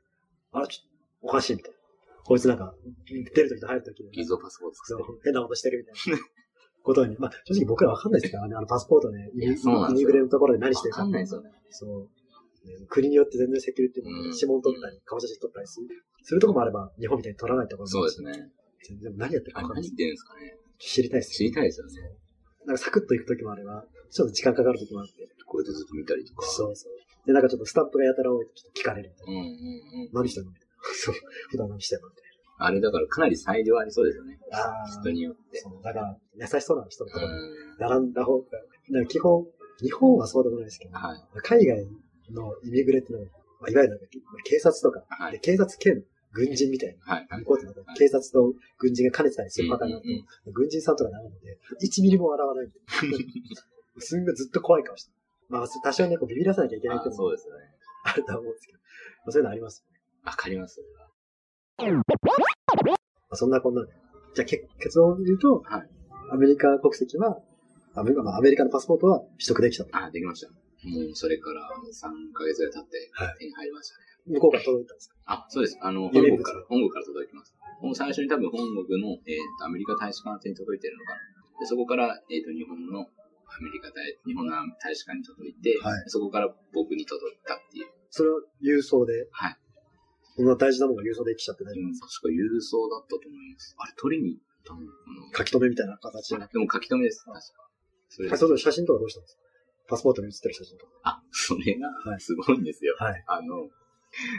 [0.52, 0.90] あれちょっ
[1.22, 1.78] とおかしいみたいな。
[2.24, 2.74] こいつなんか、
[3.06, 5.20] 出るときと入るときに、偽造パスポートそう作ってる。
[5.24, 6.24] 変なことしてるみたいな。
[6.83, 11.00] ことに、まあ、正直僕らわかんないですからね、あのパスポートね、イミグレのところで何してるか。
[11.00, 11.50] わかんないですよね。
[11.70, 12.09] そう。
[12.66, 15.88] ね国によって全然セキュリティもうん指紋取ったり、顔写真撮ったりする。
[16.22, 18.33] するとこもあれば、日本みたいに撮らないところもそうですね。
[18.88, 19.83] 全然何やってるかわかんない。
[19.85, 20.56] 何言ってるんですかね。
[20.78, 21.92] 知りたいです知りたいですよね。
[22.64, 25.28] なんかサクッと行くときもあれば、ちょっと時間かかるときもあって。
[25.46, 26.46] こうやってずっと見たりとか。
[26.46, 27.26] そうそう。
[27.26, 30.12] で、なんかちょっとスタンプがやたら多いとちょっと聞かれるみたいうんうんうん。
[30.12, 30.20] な。
[30.20, 30.69] 何してんのみたいな。
[30.95, 31.14] そう。
[31.51, 32.31] 普段何してんのみたい
[32.62, 34.38] あれだからかなり裁量ありそうですよね。
[34.51, 34.59] な。
[34.59, 34.87] ああ。
[34.87, 35.59] 人によって。
[35.61, 35.83] そう。
[35.83, 37.79] だから、優しそうな人のところにうん。
[37.79, 38.47] 並んだ方が、
[39.09, 39.47] 基本、
[39.83, 41.38] 日本はそうでもないですけど、はい。
[41.43, 41.87] 海外
[42.31, 44.07] のイミグレっていうのは、まあ、いわゆるなんか
[44.45, 47.27] 警察とか、はいで警察兼軍人みたいな。
[47.38, 54.01] 向こうって警察と軍人が兼ねてたりするパターンがあって、うんうん軍人さんとかなるので、1ミリも笑わないみたいな。
[54.01, 55.16] すんごいずっと怖い顔してる。
[55.49, 57.64] まあ、多少ね、こうビビらさなきゃいけないってもそうですよね。
[58.05, 58.85] あるとは思うんですけど、ま
[59.29, 59.85] あ、そういうのあります。
[60.24, 60.80] わかります。
[61.78, 61.85] ま
[63.30, 63.92] あ、そんなこんなで。
[64.35, 65.88] じゃあ結結論を言うと、はい
[66.33, 67.42] アメリカ国籍は、
[67.94, 69.90] アメリカまあアメリカのパスポートは取得できたと。
[69.96, 70.48] あ、できました。
[70.87, 74.38] もうそれから3ヶ月ぐらい経ってはい手に入りましたね。
[74.38, 75.16] 向こうから届いたんですか？
[75.26, 75.78] あ、そうです。
[75.83, 77.56] あの、本国から、本国から届きます。
[77.83, 81.18] もう最初に多分本国の、えーと、アメリカ大使館に届いてるのかな。
[81.59, 87.90] で、そこから、えっ、と、日本のアメリカ大、日本の大使館に届いて、はいそこから僕に届いたっていう。
[88.11, 89.56] それを郵送で、はい。
[90.40, 93.76] そんな大事なものが郵送できちゃって大丈夫うん、確か郵送だったと思います。
[93.76, 94.81] あれ、取りに行ったの
[95.33, 96.38] か書き留めみたいな形で。
[96.38, 96.46] な。
[96.48, 97.68] でも書き留めです、確か。
[98.09, 99.42] それあ、その写真とかどうしたんですか？
[99.88, 100.92] パスポートに写ってる写真とか。
[101.05, 102.96] あ、それがは、いすごいんですよ。
[102.98, 103.24] はい。
[103.26, 103.68] あの、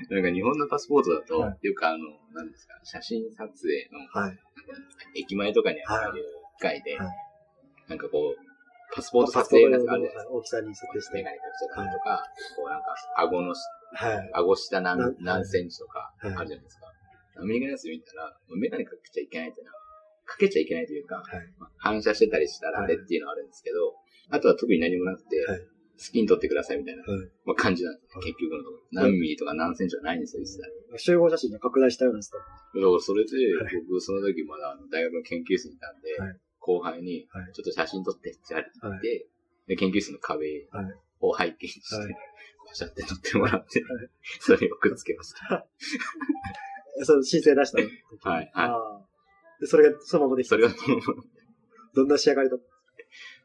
[0.09, 1.99] なんか日本のパスポートだと、はよくあの、
[2.33, 4.39] 何ですか、写真撮影のはい。
[5.21, 6.23] 駅前とかにある
[6.57, 7.07] 機械で、はい
[7.89, 10.31] なんかこう、パスポート撮影があるじゃないですか。
[10.31, 11.17] 大きさに設定して。
[11.17, 11.37] メガネ
[11.91, 12.23] とか、
[12.55, 13.59] こうなんか、顎のし、
[13.93, 14.29] はい。
[14.33, 16.37] 顎下何な何センチとかあはい。
[16.41, 16.87] るじゃないですか。
[17.37, 19.79] アメリカのやつ見たら、メガネかけちゃいけないっていうのは、
[20.25, 21.25] かけちゃいけないというか、はい。
[21.59, 23.95] まあ反射してたりしたらあれっていうのはあるんですけど、
[24.29, 25.59] あとは特に何もなくて、はい。
[26.01, 27.29] 好きに撮ってくださいみたいな、はい。
[27.45, 28.31] まあ、感じなんですね、はい。
[28.33, 28.81] 結局のところ。
[28.91, 30.61] 何ミリとか何センチはないんですよ、一切。
[30.97, 32.37] 集合写真が拡大したようなやつと。
[32.37, 36.37] だからそれではい、僕その時まだ大学の研究室にいたんで、はい。
[36.59, 39.27] 後輩にはい、ちょっと写真撮ってって言われて、
[39.77, 40.85] 研究室の壁はい。
[41.21, 42.15] を背景にして、はい
[42.71, 43.87] パシャって撮ってもらって、は
[44.39, 45.67] それをくっつけました。
[47.01, 47.91] えその申請出したの時
[48.27, 49.03] はいは
[49.59, 49.61] い。
[49.61, 50.55] で、それがそのままできた。
[50.55, 50.73] それは、
[51.93, 52.65] どんな仕上がりだった？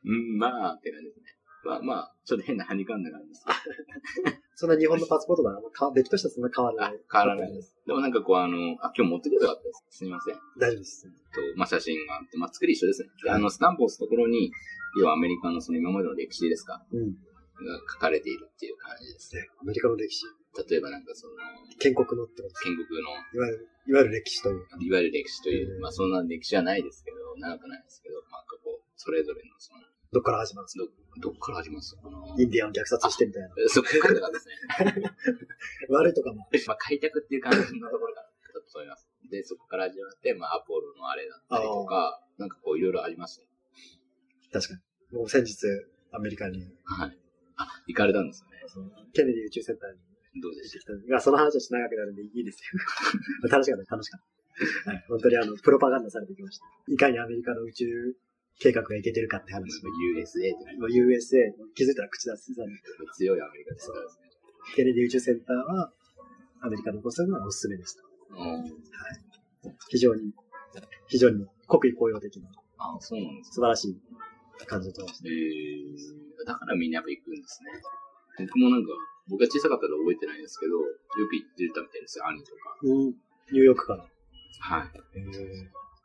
[0.05, 1.25] うん、まあ、って感じですね。
[1.65, 3.45] まあまあ、ちょっと変なハニカンな感じです。
[4.55, 5.61] そんな日本のパスポートだな。
[5.71, 7.01] か出来としてはそんな変わらあない。
[7.11, 7.75] 変わらないです。
[7.87, 9.85] でもなんかこうあの、あ、今日持ってきてよかったです。
[9.91, 10.37] すみません。
[10.59, 11.03] 大丈夫です。
[11.05, 11.11] と、
[11.57, 13.09] まあ写真があって、まあ作り一緒ですね。
[13.25, 14.53] ではいあの、スタンプを押すところに、
[14.99, 17.17] 要はアメリカのその今までの歴史ですかうん。
[17.64, 19.35] が書かれているっていう感じです。
[19.37, 20.25] ね、アメリカの歴史。
[20.69, 21.35] 例えばなんかその、
[21.79, 22.55] 建国のってこと。
[22.61, 24.66] 建国の、いわゆる、いわゆる歴史という。
[24.81, 29.81] いわゆる歴史というう、んまあそんな歴史はないですけど、長くないですけど、まあこう、それぞれのその、
[30.12, 30.85] どっから始まるんですか？
[31.21, 32.03] ど、どっから始まるんですか？
[32.03, 33.49] このインディアンを虐殺してみたいな。
[33.59, 34.55] え そこからですね。
[35.90, 36.49] 悪いとかも。
[36.66, 39.09] まあ開拓っていう感じのところからだと思います。
[39.31, 43.49] で、そこから始まって、まあアポロのあれだったりとか、なんかこういろいろありましたね。
[44.53, 44.75] 確か
[45.12, 45.19] に。
[45.19, 45.66] もう先日、
[46.12, 47.19] アメリカに、はい。
[47.57, 48.90] あ、行かれたんですよね。
[49.12, 49.92] ケネディ宇宙センター
[50.35, 50.92] にどうでした？
[50.92, 52.79] んですが、その話はし長くなるんでいいですよ。
[53.51, 54.21] 楽しかった、楽しかっ
[54.85, 54.90] た。
[54.90, 56.64] はい、本当にあの、プロパガンダされてきました。
[56.88, 58.16] いかにアメリカの宇宙
[58.59, 59.81] 計画がいけてるかって話。
[59.81, 62.53] た ?USA ってねもう USA、気づいたら口出す。
[63.16, 64.31] 強いアメリカですからですね。
[64.75, 65.92] ケネディ宇宙センターは、
[66.61, 68.05] アメリカの残すのがおすすめですと。
[68.35, 69.71] うん。
[69.88, 70.33] 非常に、
[71.09, 74.01] 非常に国威高揚的なあ、そうなんです素晴らしい
[74.66, 75.23] 感じだと思います。
[75.27, 77.75] えー、だからみんなやっぱ行くんですね。
[78.39, 78.95] 僕もなんか、
[79.27, 80.87] 僕が小さかったら覚えてないんですけど、よ
[81.27, 82.79] く行ってたみたいですよ、兄とか。
[82.83, 83.19] うん。
[83.51, 84.07] ニューヨークから。
[84.07, 84.91] はい。
[85.19, 85.27] え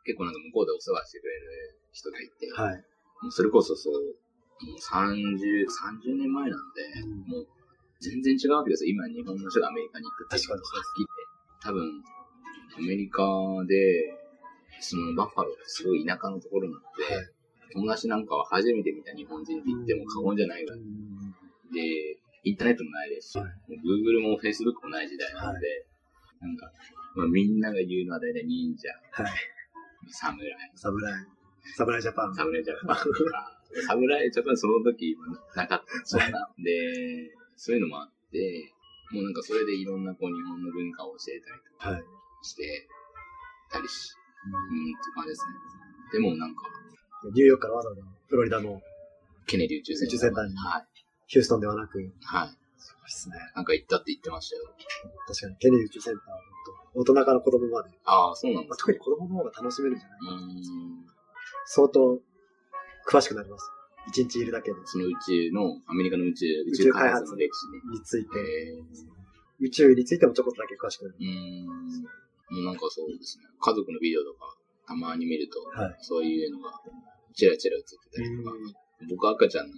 [0.04, 2.84] 結構なんか向こうでお世話してくれる人がいて、ー、はい。
[3.22, 5.62] もうそれこそそう、もう30、
[6.10, 7.46] 30年前なんで、うんもう
[8.02, 8.90] 全然違うわけですよ。
[8.90, 11.22] 今日本の人がアメリカに行くっていうのが確かに好きって。
[11.62, 12.04] 多分、
[12.78, 13.22] アメリカ
[13.68, 14.18] で、
[14.80, 17.30] そのバッファローってすごい田舎のところなので、はい
[17.72, 20.78] 友達なんかは初めて見た日本人って言っても過言じゃないぐらい。
[20.80, 21.12] うん
[21.72, 23.48] で、インターネットもないですし、はい
[23.80, 25.86] Google も Facebook もない時代なので、
[26.40, 26.70] なんか、
[27.16, 29.32] まあ、みんなが言うのは大体忍者、はい。
[30.10, 30.52] 侍。
[30.76, 31.26] 侍。
[31.76, 32.34] 侍ジャパン。
[32.34, 33.58] 侍ジャパンとか。
[33.86, 35.16] 侍ジャパンその時
[35.56, 35.86] なかった。
[36.04, 36.50] そんな。
[36.58, 38.72] で、そういうのもあって、
[39.12, 42.04] もうなんかそれでいろんなこう日本の文化を教えたりとかはい。
[42.42, 42.88] して
[43.70, 44.12] たりし、
[44.44, 45.54] うん、って感じですね。
[46.12, 46.68] でもなんか、
[47.30, 48.80] ニューヨークからわざわざフロリダの
[49.46, 50.08] ケネディ宇宙センター。
[50.08, 50.86] 宇宙センターにはい。
[51.26, 52.02] ヒューストンではなく、は
[52.46, 52.48] い。
[52.78, 53.36] そうですね。
[53.54, 54.64] なんか行ったって言ってましたよ。
[55.26, 56.38] 確かに、ケネディ宇宙センターは
[56.94, 61.06] 大人から子供まで、ああ、そうなんでまあ、す特に子供の方が楽しめるんじゃないうーん。
[61.66, 62.20] 相当
[63.08, 63.70] 詳しくなります。
[64.08, 64.76] 一日いるだけで。
[64.84, 67.98] その宇宙の、アメリカの宇宙、宇宇宙宙開開発発の歴史ね。
[67.98, 68.28] について、
[69.60, 71.16] 宇宙についてもちょこっとだけ詳しくなる。
[71.18, 72.02] うーん。
[72.02, 73.44] もうなんかそうですね。
[73.60, 74.56] 家族のビデオとか、
[74.86, 76.72] たまに見ると、はいそういうのが、
[77.32, 78.52] チラチラ映ってたりとか
[79.02, 79.74] うん、僕赤ちゃんの、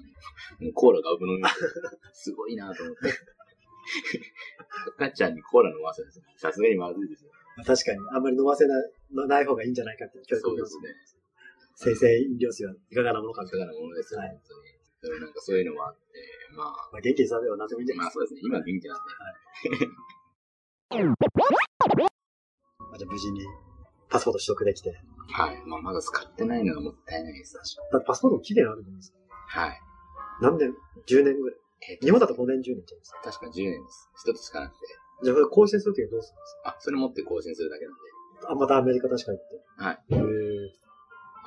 [0.60, 1.44] もうコーラガブ飲み、
[2.12, 3.12] すごいなと思って。
[4.96, 6.10] 赤ちゃんにコーラ飲ませる。
[6.36, 7.30] さすがにまずいですよ。
[7.56, 8.74] まあ確かに、あんまり飲ませな
[9.26, 10.88] ない方がいいんじゃないかって教育をそうですね。
[11.76, 13.48] 生成飲料水はいかがなものかいな。
[13.48, 14.74] いかがなものですよ、はい本当に。
[15.04, 16.00] でもなんかそういうのもあって、
[16.56, 18.40] まあ、まあ、元気にさせれば何でもいいんじゃないですまあそうですね。
[18.44, 19.02] 今元気なんで。
[19.04, 19.18] か。
[22.78, 23.40] まあ、じゃあ無事に
[24.08, 24.94] パスポート取得できて。
[25.28, 25.62] はい。
[25.66, 27.54] まあまだ使ってないのがもったいないです。
[27.54, 27.60] だ
[27.98, 29.18] ってパスポートも期限あるじゃないですか。
[29.60, 29.80] はい。
[30.42, 30.74] 何年
[31.06, 31.58] ?10 年ぐらい。
[31.90, 33.20] えっと日本だと5年10年じゃないですか？
[33.24, 34.08] 確か10年です。
[34.24, 34.86] 一つしかなくて。
[35.22, 38.00] じゃあ、それ更新するときはどうするんですあ、それ持って更新するだけなんで。
[38.42, 39.62] かあ、またアメリカ確か行って。
[39.76, 39.98] はい。
[40.14, 40.72] へ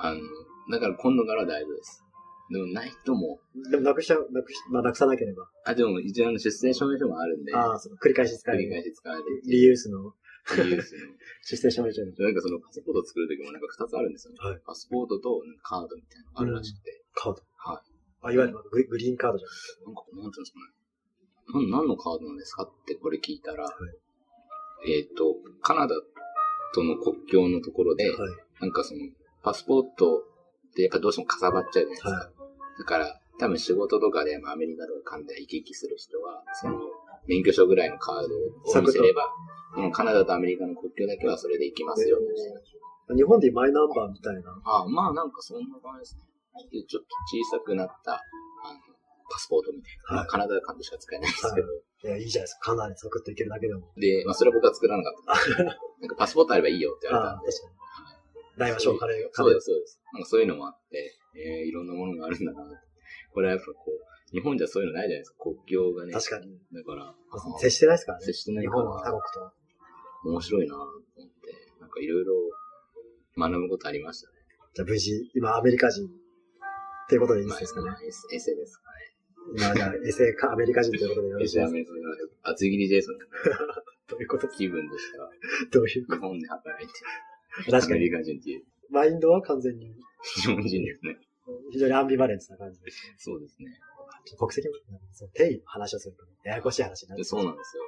[0.00, 0.20] あの、
[0.70, 2.04] だから今度からは大丈夫です。
[2.50, 5.44] でもない人も、ーでもなくしちゃう、なくし、まあ、なくさなければ。
[5.66, 8.84] あ、でも一応あの出生証明書もあるんで、ああ、そう繰り返し使え繰り返る。
[8.84, 10.14] し使われてリユースの
[10.56, 11.00] リユースの。
[11.42, 12.12] 出生証明書に。
[12.16, 14.38] なんかそのパスポートを作るときもなんか2つあるんですよね。
[14.40, 17.02] はいパスポートとカードみたいなのがあるらしくて。
[17.14, 17.42] カード。
[17.56, 17.82] は
[18.22, 20.78] あ、いわゆるググリーンカードじゃないなんか、なんていうんですかね。
[21.54, 23.68] なん何のカードなんですかってこれ聞いたら、
[24.86, 25.94] えっ、と、カナダ
[26.74, 28.16] との国境のところで、はい。
[28.60, 29.00] なんかその、
[29.42, 32.10] パスポートってやっぱどうしてもかさばっちゃうじゃないですか。
[32.10, 32.30] は
[32.78, 36.78] だから、多分仕事とかで、まあ、アメリカとか関西行き来する人は、その、
[37.26, 39.28] 免許証ぐらいのカードを見せれば、
[39.74, 42.18] そのカナダとアメリカの国境だけはそれで行きますよ。
[43.14, 44.50] 日本でマイナンバーみたいな。
[44.64, 46.22] ああ、まあなんかそんな感じですね。
[46.72, 48.80] でちょっと小さくなった、あの、
[49.30, 50.16] パスポートみたいな。
[50.16, 51.68] まあはいカナダカードしか使えないんですけど。
[51.68, 52.72] いや、いいじゃないですか。
[52.72, 53.88] カナダにサクッといけるだけでも。
[53.96, 55.64] で、まあそれは僕は作らなかった。
[56.00, 57.50] なんかパスポートあればいいよって言われたんで。
[57.50, 57.78] 確かに。
[58.58, 60.00] 大和小カレー、そうです、そうです。
[60.12, 62.66] なんかそういうのもあって、えー、いろんなものがあるんだな。
[63.32, 65.38] これはやっぱこう、日本じゃそういうのないじゃないですか。
[65.44, 66.12] 国境がね。
[66.12, 66.58] 確かに。
[66.72, 67.14] だから、
[67.58, 68.26] 接してないですからね。
[68.26, 69.52] 接してない日から本は他国と。
[70.30, 72.34] 面白いなと思って、なんかいろいろ
[73.38, 74.34] 学ぶことありましたね。
[74.74, 76.10] じゃあ無事、今アメリカ人っ
[77.08, 77.90] ていうことでいいまあ、ですかね。
[78.06, 78.88] エセエセですか
[79.56, 81.42] 今じゃあ、エセかアメリカ人ということでよね。
[81.42, 81.98] エろしいですかセアメリカの
[82.42, 83.20] 厚切りジェイソンの
[84.08, 84.48] どういうこと？
[84.48, 85.30] 気分としては、
[85.70, 86.92] どういうこ日本で働いて、
[87.64, 87.94] と確かに。
[87.94, 89.94] アメリカ人っていうマインドは完全に
[90.42, 91.18] 日本人ですね。
[91.72, 93.14] 非常にアンビバレンスな感じですね。
[93.18, 93.78] そうですね。
[94.36, 94.74] 国籍も、
[95.12, 97.20] そう定義の話をすると、ややこしい話になる。
[97.20, 97.82] でそうなんですよ。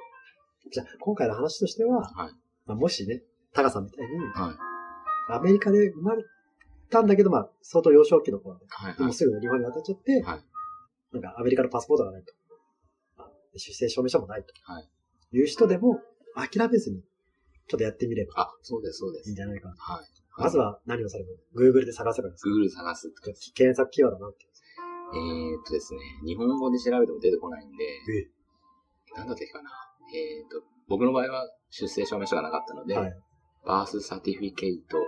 [0.71, 2.31] じゃあ、今回の話としては、はい。
[2.65, 3.23] まあ、もしね、
[3.53, 5.33] タカさんみたいに、はい。
[5.33, 6.23] アメリカで生まれ
[6.89, 8.95] たんだけど、まあ、相当幼少期の頃で、はい。
[8.97, 10.43] でもすぐ日本に渡っちゃって、はい
[11.11, 12.33] なんかアメリカのパスポートがないと。
[13.17, 13.27] あ
[13.57, 14.53] 出生証明書もないと。
[14.63, 14.87] はい
[15.33, 15.99] いう人でも、
[16.35, 17.01] 諦めずに、
[17.67, 19.35] ちょっとやってみればあ、そうです、そうですいいん。
[19.35, 19.75] じゃないかな。
[19.77, 20.05] はい。
[20.37, 23.13] まずは何をされる ?Google で探せばいいんですか？Google 探す。
[23.53, 24.45] 検索キーワードなんて。
[25.13, 27.85] えーっとですね、日本語で調べても出てこないんで、
[29.15, 29.69] なんだったっけかな。
[30.13, 33.13] えーっと、僕の場合は出生証明書がなかったので、はい。
[33.65, 35.03] バースサティフィケイトは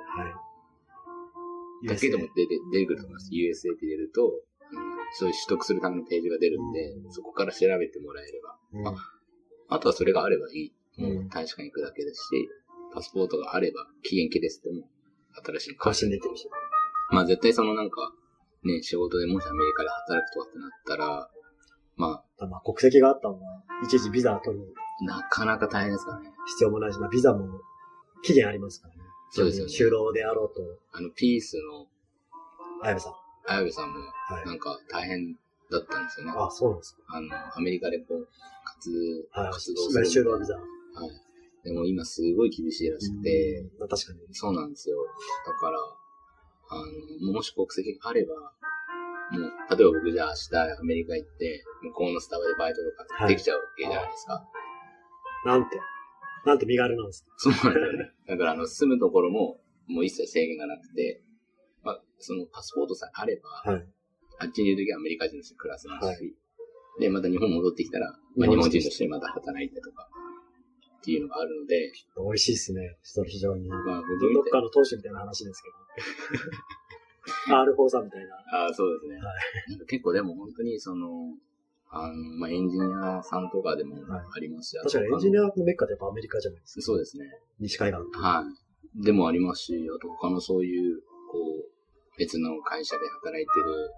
[1.84, 1.88] い。
[1.88, 3.30] だけでも出て出てくると思います。
[3.32, 4.34] USA って入れると、うん
[5.16, 8.58] そういう取得するためのページが出るんで、うんそこから調べてもらえれば。
[8.74, 8.96] うんあ
[9.70, 11.02] あとはそれがあればいい。
[11.02, 12.50] もう大使館行くだけですし、
[12.94, 14.88] パスポートがあれば、期限切れてても、
[15.44, 16.48] 新しいの更新できるし。
[17.12, 18.14] まあ絶対そのなんか、
[18.66, 21.30] ね、仕事でもしアメリカで働くとかってなったら、
[21.96, 24.66] ままあ、国籍があったのは、いちいちビザ取る
[25.02, 26.32] あ、なかなか大変ですからね。
[26.48, 27.62] 必要もないし、まあ、ビザも
[28.24, 29.02] 期限ありますからね。
[29.32, 30.62] そうですよね就労であろうと、
[30.92, 31.88] あの、ピースの、
[32.82, 33.14] あやべさん。
[33.46, 34.46] 綾部さんも、はい。
[34.46, 35.36] なんか大変
[35.70, 36.34] だったんですよね。
[36.36, 37.28] あ、そうなんですあの、
[37.58, 38.28] アメリカでこう、
[38.64, 39.42] 活、か。
[39.42, 39.54] はい。
[39.54, 40.06] 活動する。
[40.06, 40.56] 就労ビザ。
[40.56, 40.64] はい。
[41.64, 44.20] でも今すごい厳しいらしくて、確かに。
[44.32, 44.98] そうなんですよ。
[45.46, 45.80] だから、
[46.74, 46.86] あ
[47.22, 48.34] の、もし国籍があれば、
[49.32, 50.34] もう、例えば僕じゃあ明
[50.76, 54.44] 日アメリカ行って、向こうのスタバでバイトとかできちゃうわけじゃないですか。
[55.46, 55.80] なんて、
[56.46, 57.32] なんて身軽なんですか？
[57.38, 58.12] そうなんだよね。
[58.28, 61.22] だから、あの、住むところも、もう一切制限がなくて、
[61.84, 63.86] まあ、そのパスポートさえあれば、はい。
[64.40, 70.08] あっちにいるときはアメリカ人として暮らせますし、はで、また日本戻ってきたら、まあ、日本人としてまた働いてとか、
[71.04, 72.96] っっていうのがあるので、美味しいですね。
[73.04, 73.68] それ非常に。
[73.68, 75.76] まあ、僕どったかの投手みたいな話ですけど。
[77.76, 78.36] R4 さんみたいな。
[78.64, 79.18] ああ、そうですね。
[79.18, 79.24] は
[79.68, 81.36] なんか結構でも本当にその、
[81.92, 86.82] あの、まあ、エンジニアさんとかでもはいありますし、確かにエンジニアアのメッカってやっぱアメリカじゃないですか。
[86.82, 87.26] そうですね。
[87.60, 88.00] 西海岸。
[88.18, 88.46] は
[88.96, 89.04] い。
[89.04, 93.92] でもありますし、あと他のそういう、こう、別の会社で働いてる、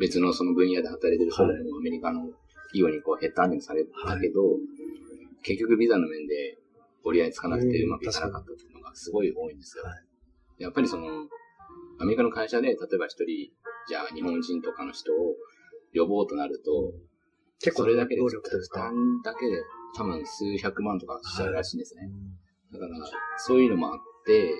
[0.00, 2.30] 別のその分野で働いてる人もはいアメリカの
[2.72, 4.40] 企業にこうヘッドハンディングされたけど、
[5.42, 6.58] 結局ビザの面で
[7.04, 9.84] 折り合いつかなくてうまくいかなかったっていうのがすごい多いんですよ。
[9.84, 9.90] は
[10.58, 11.06] やっぱりその、
[11.98, 13.50] アメリカの会社で、例えば一人、
[13.88, 15.34] じゃあ日本人とかの人を
[15.94, 16.92] 呼ぼうとなると、
[17.60, 18.30] 結構それだけで負
[18.68, 18.80] か。
[18.80, 19.62] 担だけで
[19.96, 22.08] 多分数百万とかしちゃうらしいんですね。
[22.10, 22.98] うんだから、
[23.38, 24.50] そういうのもあって、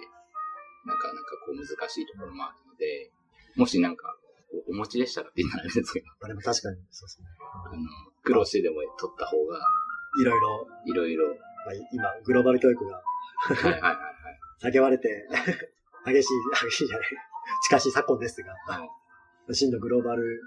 [0.86, 3.10] なかなかこう難しいところもあるので、
[3.56, 4.16] もしなんか、
[4.68, 7.26] おお持ちでしたらって言ったらあれですけど、あでも確かに、そうですね。
[7.72, 7.82] あの、
[8.22, 9.58] 苦労してでも取った方が、
[10.20, 13.02] いろいろ、いろいろ、まあ、今、グローバル教育がは
[13.52, 14.72] いはいはいはい。
[14.72, 15.28] 叫ばれて、
[16.06, 17.08] 激しい、激しいじゃない、
[17.64, 18.90] 近しい昨今ですが、はい
[19.54, 20.40] 真のグローバル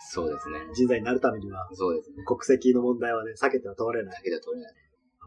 [0.00, 0.58] そうですね。
[0.74, 2.22] 人材になるためには、そうですね。
[2.24, 4.14] 国籍の問題はね、避けては通れない。
[4.14, 4.74] だけでは取れない。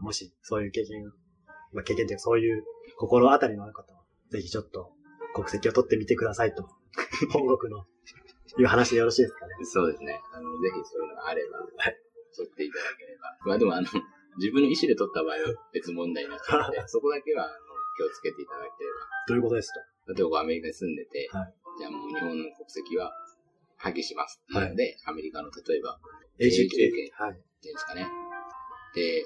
[0.00, 1.12] もし、そういう経験、
[1.72, 2.64] まあ、経験というか、そういう
[2.96, 4.00] 心当たりのある方は、
[4.30, 4.92] ぜひちょっと、
[5.34, 6.68] 国籍を取ってみてくださいと、
[7.32, 7.84] 本国の、
[8.58, 9.54] いう話でよろしいですかね。
[9.64, 10.20] そうですね。
[10.32, 11.58] あの、ぜひそういうのがあれば、
[12.36, 13.09] 取っていただければ。
[13.46, 13.88] まあでもあの、
[14.38, 17.54] 自分の意思で取った場合は別問題になっちゃうので、 そこだけはあの
[17.96, 18.98] 気をつけていただければ。
[19.28, 19.72] どういうことです
[20.08, 23.12] 例えばアメリカに住んでて、はいじゃあもう日本の国籍は
[23.76, 25.98] 破棄しますっていうので、アメリカの例えば、
[26.38, 27.38] 永住権はい。
[27.38, 28.06] っていうんですかね。
[28.94, 29.24] で、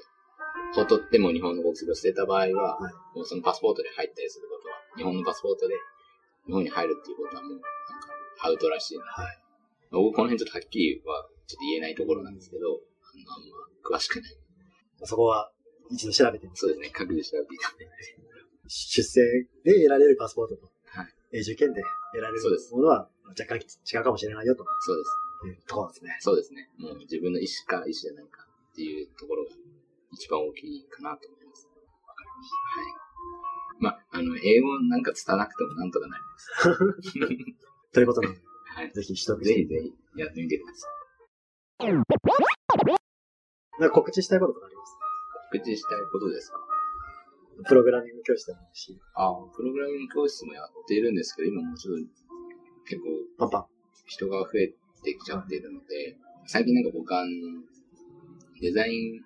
[0.79, 5.75] を取っても日本の国籍を捨てた場合は、はいもうそのパスポートで入ったりすることは、日本のパスポートで
[6.47, 7.67] 日本に入るっていうことはもう、なんか
[8.43, 9.39] アウトらしいので、はい。
[9.91, 12.79] 僕この辺ちょっとはっきりはちょっと言えないところなんですけど、
[13.27, 14.37] あんま詳しくない。
[15.03, 15.51] そこは、
[15.91, 17.85] 一度調べてそうですね、各自調べていただいて。
[18.67, 19.21] 出生
[19.63, 22.41] で得られるパスポートと、はい永住権で得られる
[22.71, 25.09] ものは若干違うかもしれないよとそうです。
[25.47, 26.17] いうところですね。
[26.19, 26.69] そうですね。
[26.77, 29.51] もう自分の意思か意思じゃないかっていうところが
[30.13, 31.67] 一番大きいかなと思います。
[32.07, 32.79] わかりました。
[32.79, 33.05] はい。
[33.79, 36.47] まあ、あの、英語なんか伝わなくてもなんとかなります。
[37.91, 38.91] ということで、はい。
[38.93, 39.81] ぜひ取得してぜひぜ
[40.15, 41.85] ひやってみてください。
[43.79, 44.97] なんか告知したいこととかあります
[45.51, 46.57] 告知したいことですか？
[47.67, 52.03] プログラミング教室でもいいし、ああ、プログラミング教室もやっているんですけど、今もうちょっと
[52.83, 53.07] 結構
[53.39, 53.65] パンパン。
[54.07, 54.75] 人が増えて
[55.15, 57.25] きちゃっているので、最近なんか僕は
[58.61, 59.21] デザイン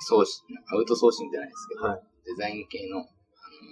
[0.00, 2.02] 送信、アウトソーシングじゃないですけど、はい。
[2.26, 3.06] デザイン系のあの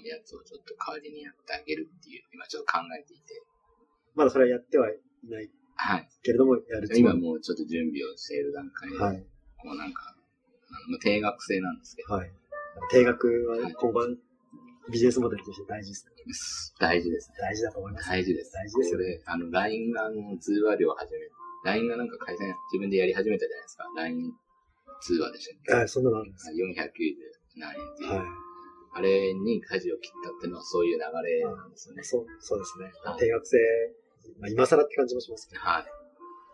[0.06, 3.42] やつをちょっと代わりにやってあげるっていう、今ちょっと考えていて、
[4.14, 4.96] まだそれはやってはい
[5.28, 6.08] ないはい。
[6.22, 7.20] けれども、やる今り。
[7.20, 9.26] もうちょっと準備をしている段階で、はい。
[9.62, 10.14] こうなんか、
[10.70, 12.30] あのまあ定額制なんですけど、はい。
[12.90, 14.00] 定額は今後、
[14.90, 16.12] ビジネスモデルとして大事ですね。
[16.80, 17.36] 大事ですね。
[17.40, 18.08] 大事だと思います。
[18.08, 18.52] 大事です。
[18.52, 21.20] 大事ですよねあの、LINE があの通話料を始め、
[21.64, 23.84] LINE がなんか回線自分でやり始めたじゃないですか。
[23.96, 24.32] LINE
[25.00, 28.10] 通話でしたっはい、そんなのあるんですけ ?490 何円っていう。
[28.10, 28.26] はい。
[28.94, 32.02] あれに舵を切ったっていうのはそういう流れなんですよね。
[32.02, 33.18] そう、そうですねはい。
[33.18, 33.56] 定額制、
[34.38, 36.01] まあ、今更って感じもしますけど、はい。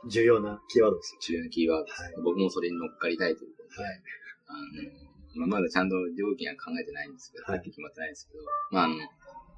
[0.07, 2.15] 重要なキーワードです重要なキーワードです、はい。
[2.23, 4.03] 僕もそれに乗っかりたいということで、はい。
[4.47, 7.63] あの、まあ、まだちゃんと料金は考えてないんですけど、はい。
[7.63, 8.95] 決まってないんですけど、まあ、あの、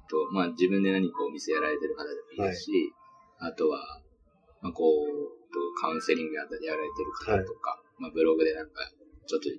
[0.09, 2.93] と、まあ、自分で何かお店やられてる方でもいいですし、
[3.39, 4.01] あとは、
[4.61, 8.91] まあ、こう、とカウンセリングやったりやられてる方とか、まあ、ブログでなんか、
[9.25, 9.49] ちょっと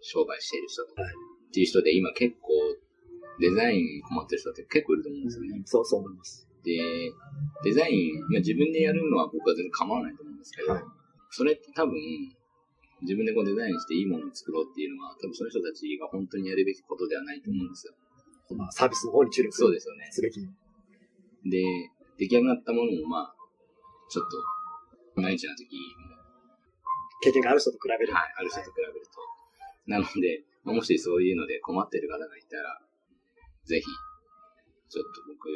[0.00, 1.12] 商売している人とか、はい。
[1.12, 2.52] っていう人で今結構、
[3.40, 5.48] デザイン困ってる人って結構いると思うんですよね。
[5.56, 6.46] うんそう、そう思います。
[6.64, 7.12] で、
[7.64, 10.82] デザイン、まあ、自分でやるのは僕は全然構わないと思うんですけど、はい
[11.30, 11.94] それって多分、
[13.02, 17.94] 自分でこうデザインしていいものを作ろうっていうのは、多分その人たちが本当にやるべきことではないと思うんですよ。
[18.58, 20.08] まあ、サービスの方に注力そうですよね。
[20.10, 20.42] すべき。
[20.42, 21.62] で、
[22.18, 23.34] 出来上がったものもまあ、
[24.10, 25.70] ちょっと、毎日の時
[27.22, 28.12] 経験がある人と比べる。
[28.12, 29.20] はい、ある人と比べると。
[29.86, 32.80] なので、まあもしそういうので困ってる方がいたら、
[33.64, 33.86] ぜひ、
[34.88, 35.48] ちょっと僕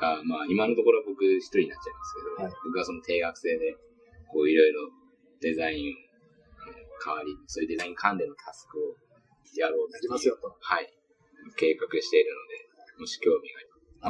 [0.00, 3.76] が、まあ今のところ僕一人になっちゃいますけど、はい僕はその定額制で、
[4.32, 4.90] こういろいろ
[5.40, 6.06] デザインを、
[6.96, 8.96] 代わりに、そういうデザイン関連のタスクを
[9.56, 10.56] やろうやっていうりますよと。
[10.60, 10.88] はい。
[11.56, 13.60] 計画しているので、もし興味が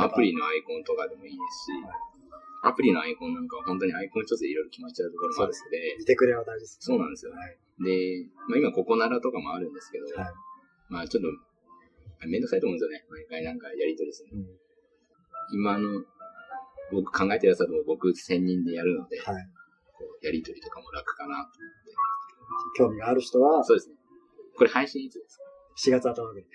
[0.00, 0.10] ある。
[0.10, 1.84] アプリのアイコンとかでもいいですし、
[2.62, 6.78] アプリのアイコンなんかは本当にアイコン一つでいろいろ決まっちゃうところもあるので、見てくれは大事です。
[6.80, 7.58] そうなんですよはい。
[7.84, 10.34] で、まあ今、ココナラとかもあるんですけど、はい
[10.88, 13.04] まあちょっと、めんどくさいと思うんですよね。
[13.10, 14.42] 毎回なんかやりとりするの。
[14.42, 14.65] うん
[15.52, 16.04] 今の、
[16.92, 19.48] 僕考えてるやつだと僕専任でやるので、はい。
[19.98, 21.50] こうやりとりとかも楽かなと
[22.76, 23.96] 興味がある人は、そうですね。
[24.56, 25.44] これ配信いつですか
[25.90, 26.46] ？4月頭ぐらい。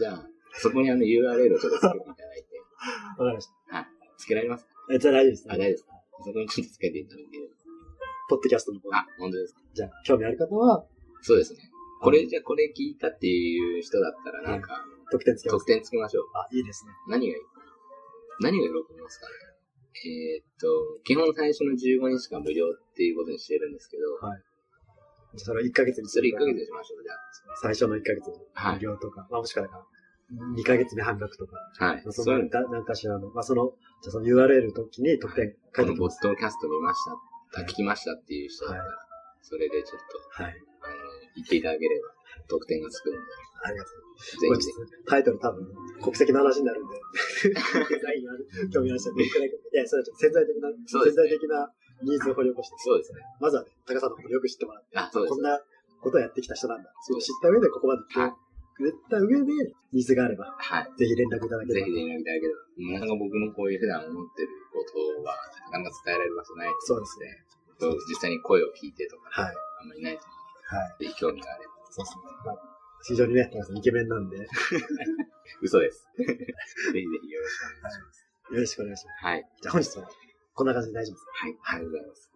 [0.00, 2.58] じゃあ、そこにあの URL をちょっとつけていただいて。
[3.18, 3.76] わかりました。
[3.76, 3.86] はい。
[4.16, 4.70] つけられますか？
[4.92, 5.46] え、じゃあ大丈夫です。
[5.48, 5.90] あ、大丈夫ですか？
[6.24, 7.38] そこにちょっとつけていただいて。
[8.28, 9.60] ポッドキャストの方にあ、本当ですか？
[9.74, 10.84] じゃあ、興味ある方は、
[11.22, 11.60] そうですね。
[12.00, 15.66] これじゃあこれ聞いたっていう人だったらなんか、特典つけます特。
[15.66, 16.24] 典つけましょう。
[16.34, 16.92] あ、いいですね。
[17.08, 17.42] 何がいい？
[18.40, 19.32] 何が喜びますかね？
[19.98, 24.42] えーっと、基本最初の15日間無料っていうことにしてるんですけど、はい。
[25.34, 27.12] じゃあそれを1ヶ月にそれ1ヶ月にしましょう、じゃ
[27.62, 28.74] 最初の1ヶ月はい。
[28.76, 29.86] 無料とか、まあもしくはなんか、
[30.56, 31.84] 2ヶ月目半額とか、あ。
[31.86, 32.02] はい。
[32.04, 32.68] そそういうの。
[32.70, 33.72] 何かしらの、まあその、
[34.02, 35.86] じゃあその URL の時に特典書い。
[35.86, 36.20] ておきます。
[36.20, 36.98] トキャスト見まし
[37.52, 38.96] た、あ聞きましたっていう人だったら、はい。
[39.42, 40.00] それでちょっ
[40.44, 40.54] はい。
[40.54, 40.94] と、あの、
[41.34, 42.08] 言っていただければ、
[42.46, 43.18] 特典がつくんで、
[43.64, 43.94] ありがとう。
[44.48, 45.66] これぜひぜちょっとタイトル多分、
[46.02, 46.96] 国籍の話になるんで、
[47.90, 51.72] デザインがある興味ある人は僕だけいや、それはちょっと潜在的な、ね潜在的な
[52.02, 52.82] ニーズを掘り起こして、ひ。
[52.84, 53.20] そうですね。
[53.40, 55.42] まずはね、高さんのことをよく知ってもらって、あ、そうですこん。
[55.42, 55.58] な
[56.00, 56.92] ことをやってきた人なんだ。
[57.02, 58.32] そう知った上でここまで来てはい
[58.78, 60.92] くれた上で、ニーズがあれば、はい。
[60.96, 61.86] ぜひ連絡いただければ。
[61.86, 62.60] ぜひ連絡いただければ。
[62.94, 65.34] なかなか僕のこういう普段思ってることは、
[65.66, 67.44] なかなか伝えられる場所ないそうですね。
[67.80, 69.54] と実際に声を聞いてとか、はい。
[69.82, 70.96] あんまりないと思はい。
[71.00, 71.77] うので、興味があれば。
[71.90, 72.22] そうですね。
[72.44, 72.56] まあ、
[73.02, 74.44] 非常にね、高さんイケメンなんで、よ
[75.62, 76.06] 嘘です。
[76.18, 76.38] ぜひぜ
[76.92, 78.26] ひよろしくお願いします。
[78.50, 79.24] ろしくお願いします。
[79.24, 79.48] はい。
[79.62, 80.10] じゃあ本日は、
[80.54, 81.32] こんな感じで大丈夫ですか？
[81.32, 81.58] はい。
[81.62, 82.30] ありがとうございます。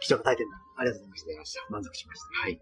[0.00, 1.54] 貴重な体験談、ありがとうございまし。
[1.54, 1.66] た。
[1.70, 2.26] 満足しました。
[2.42, 2.60] はい。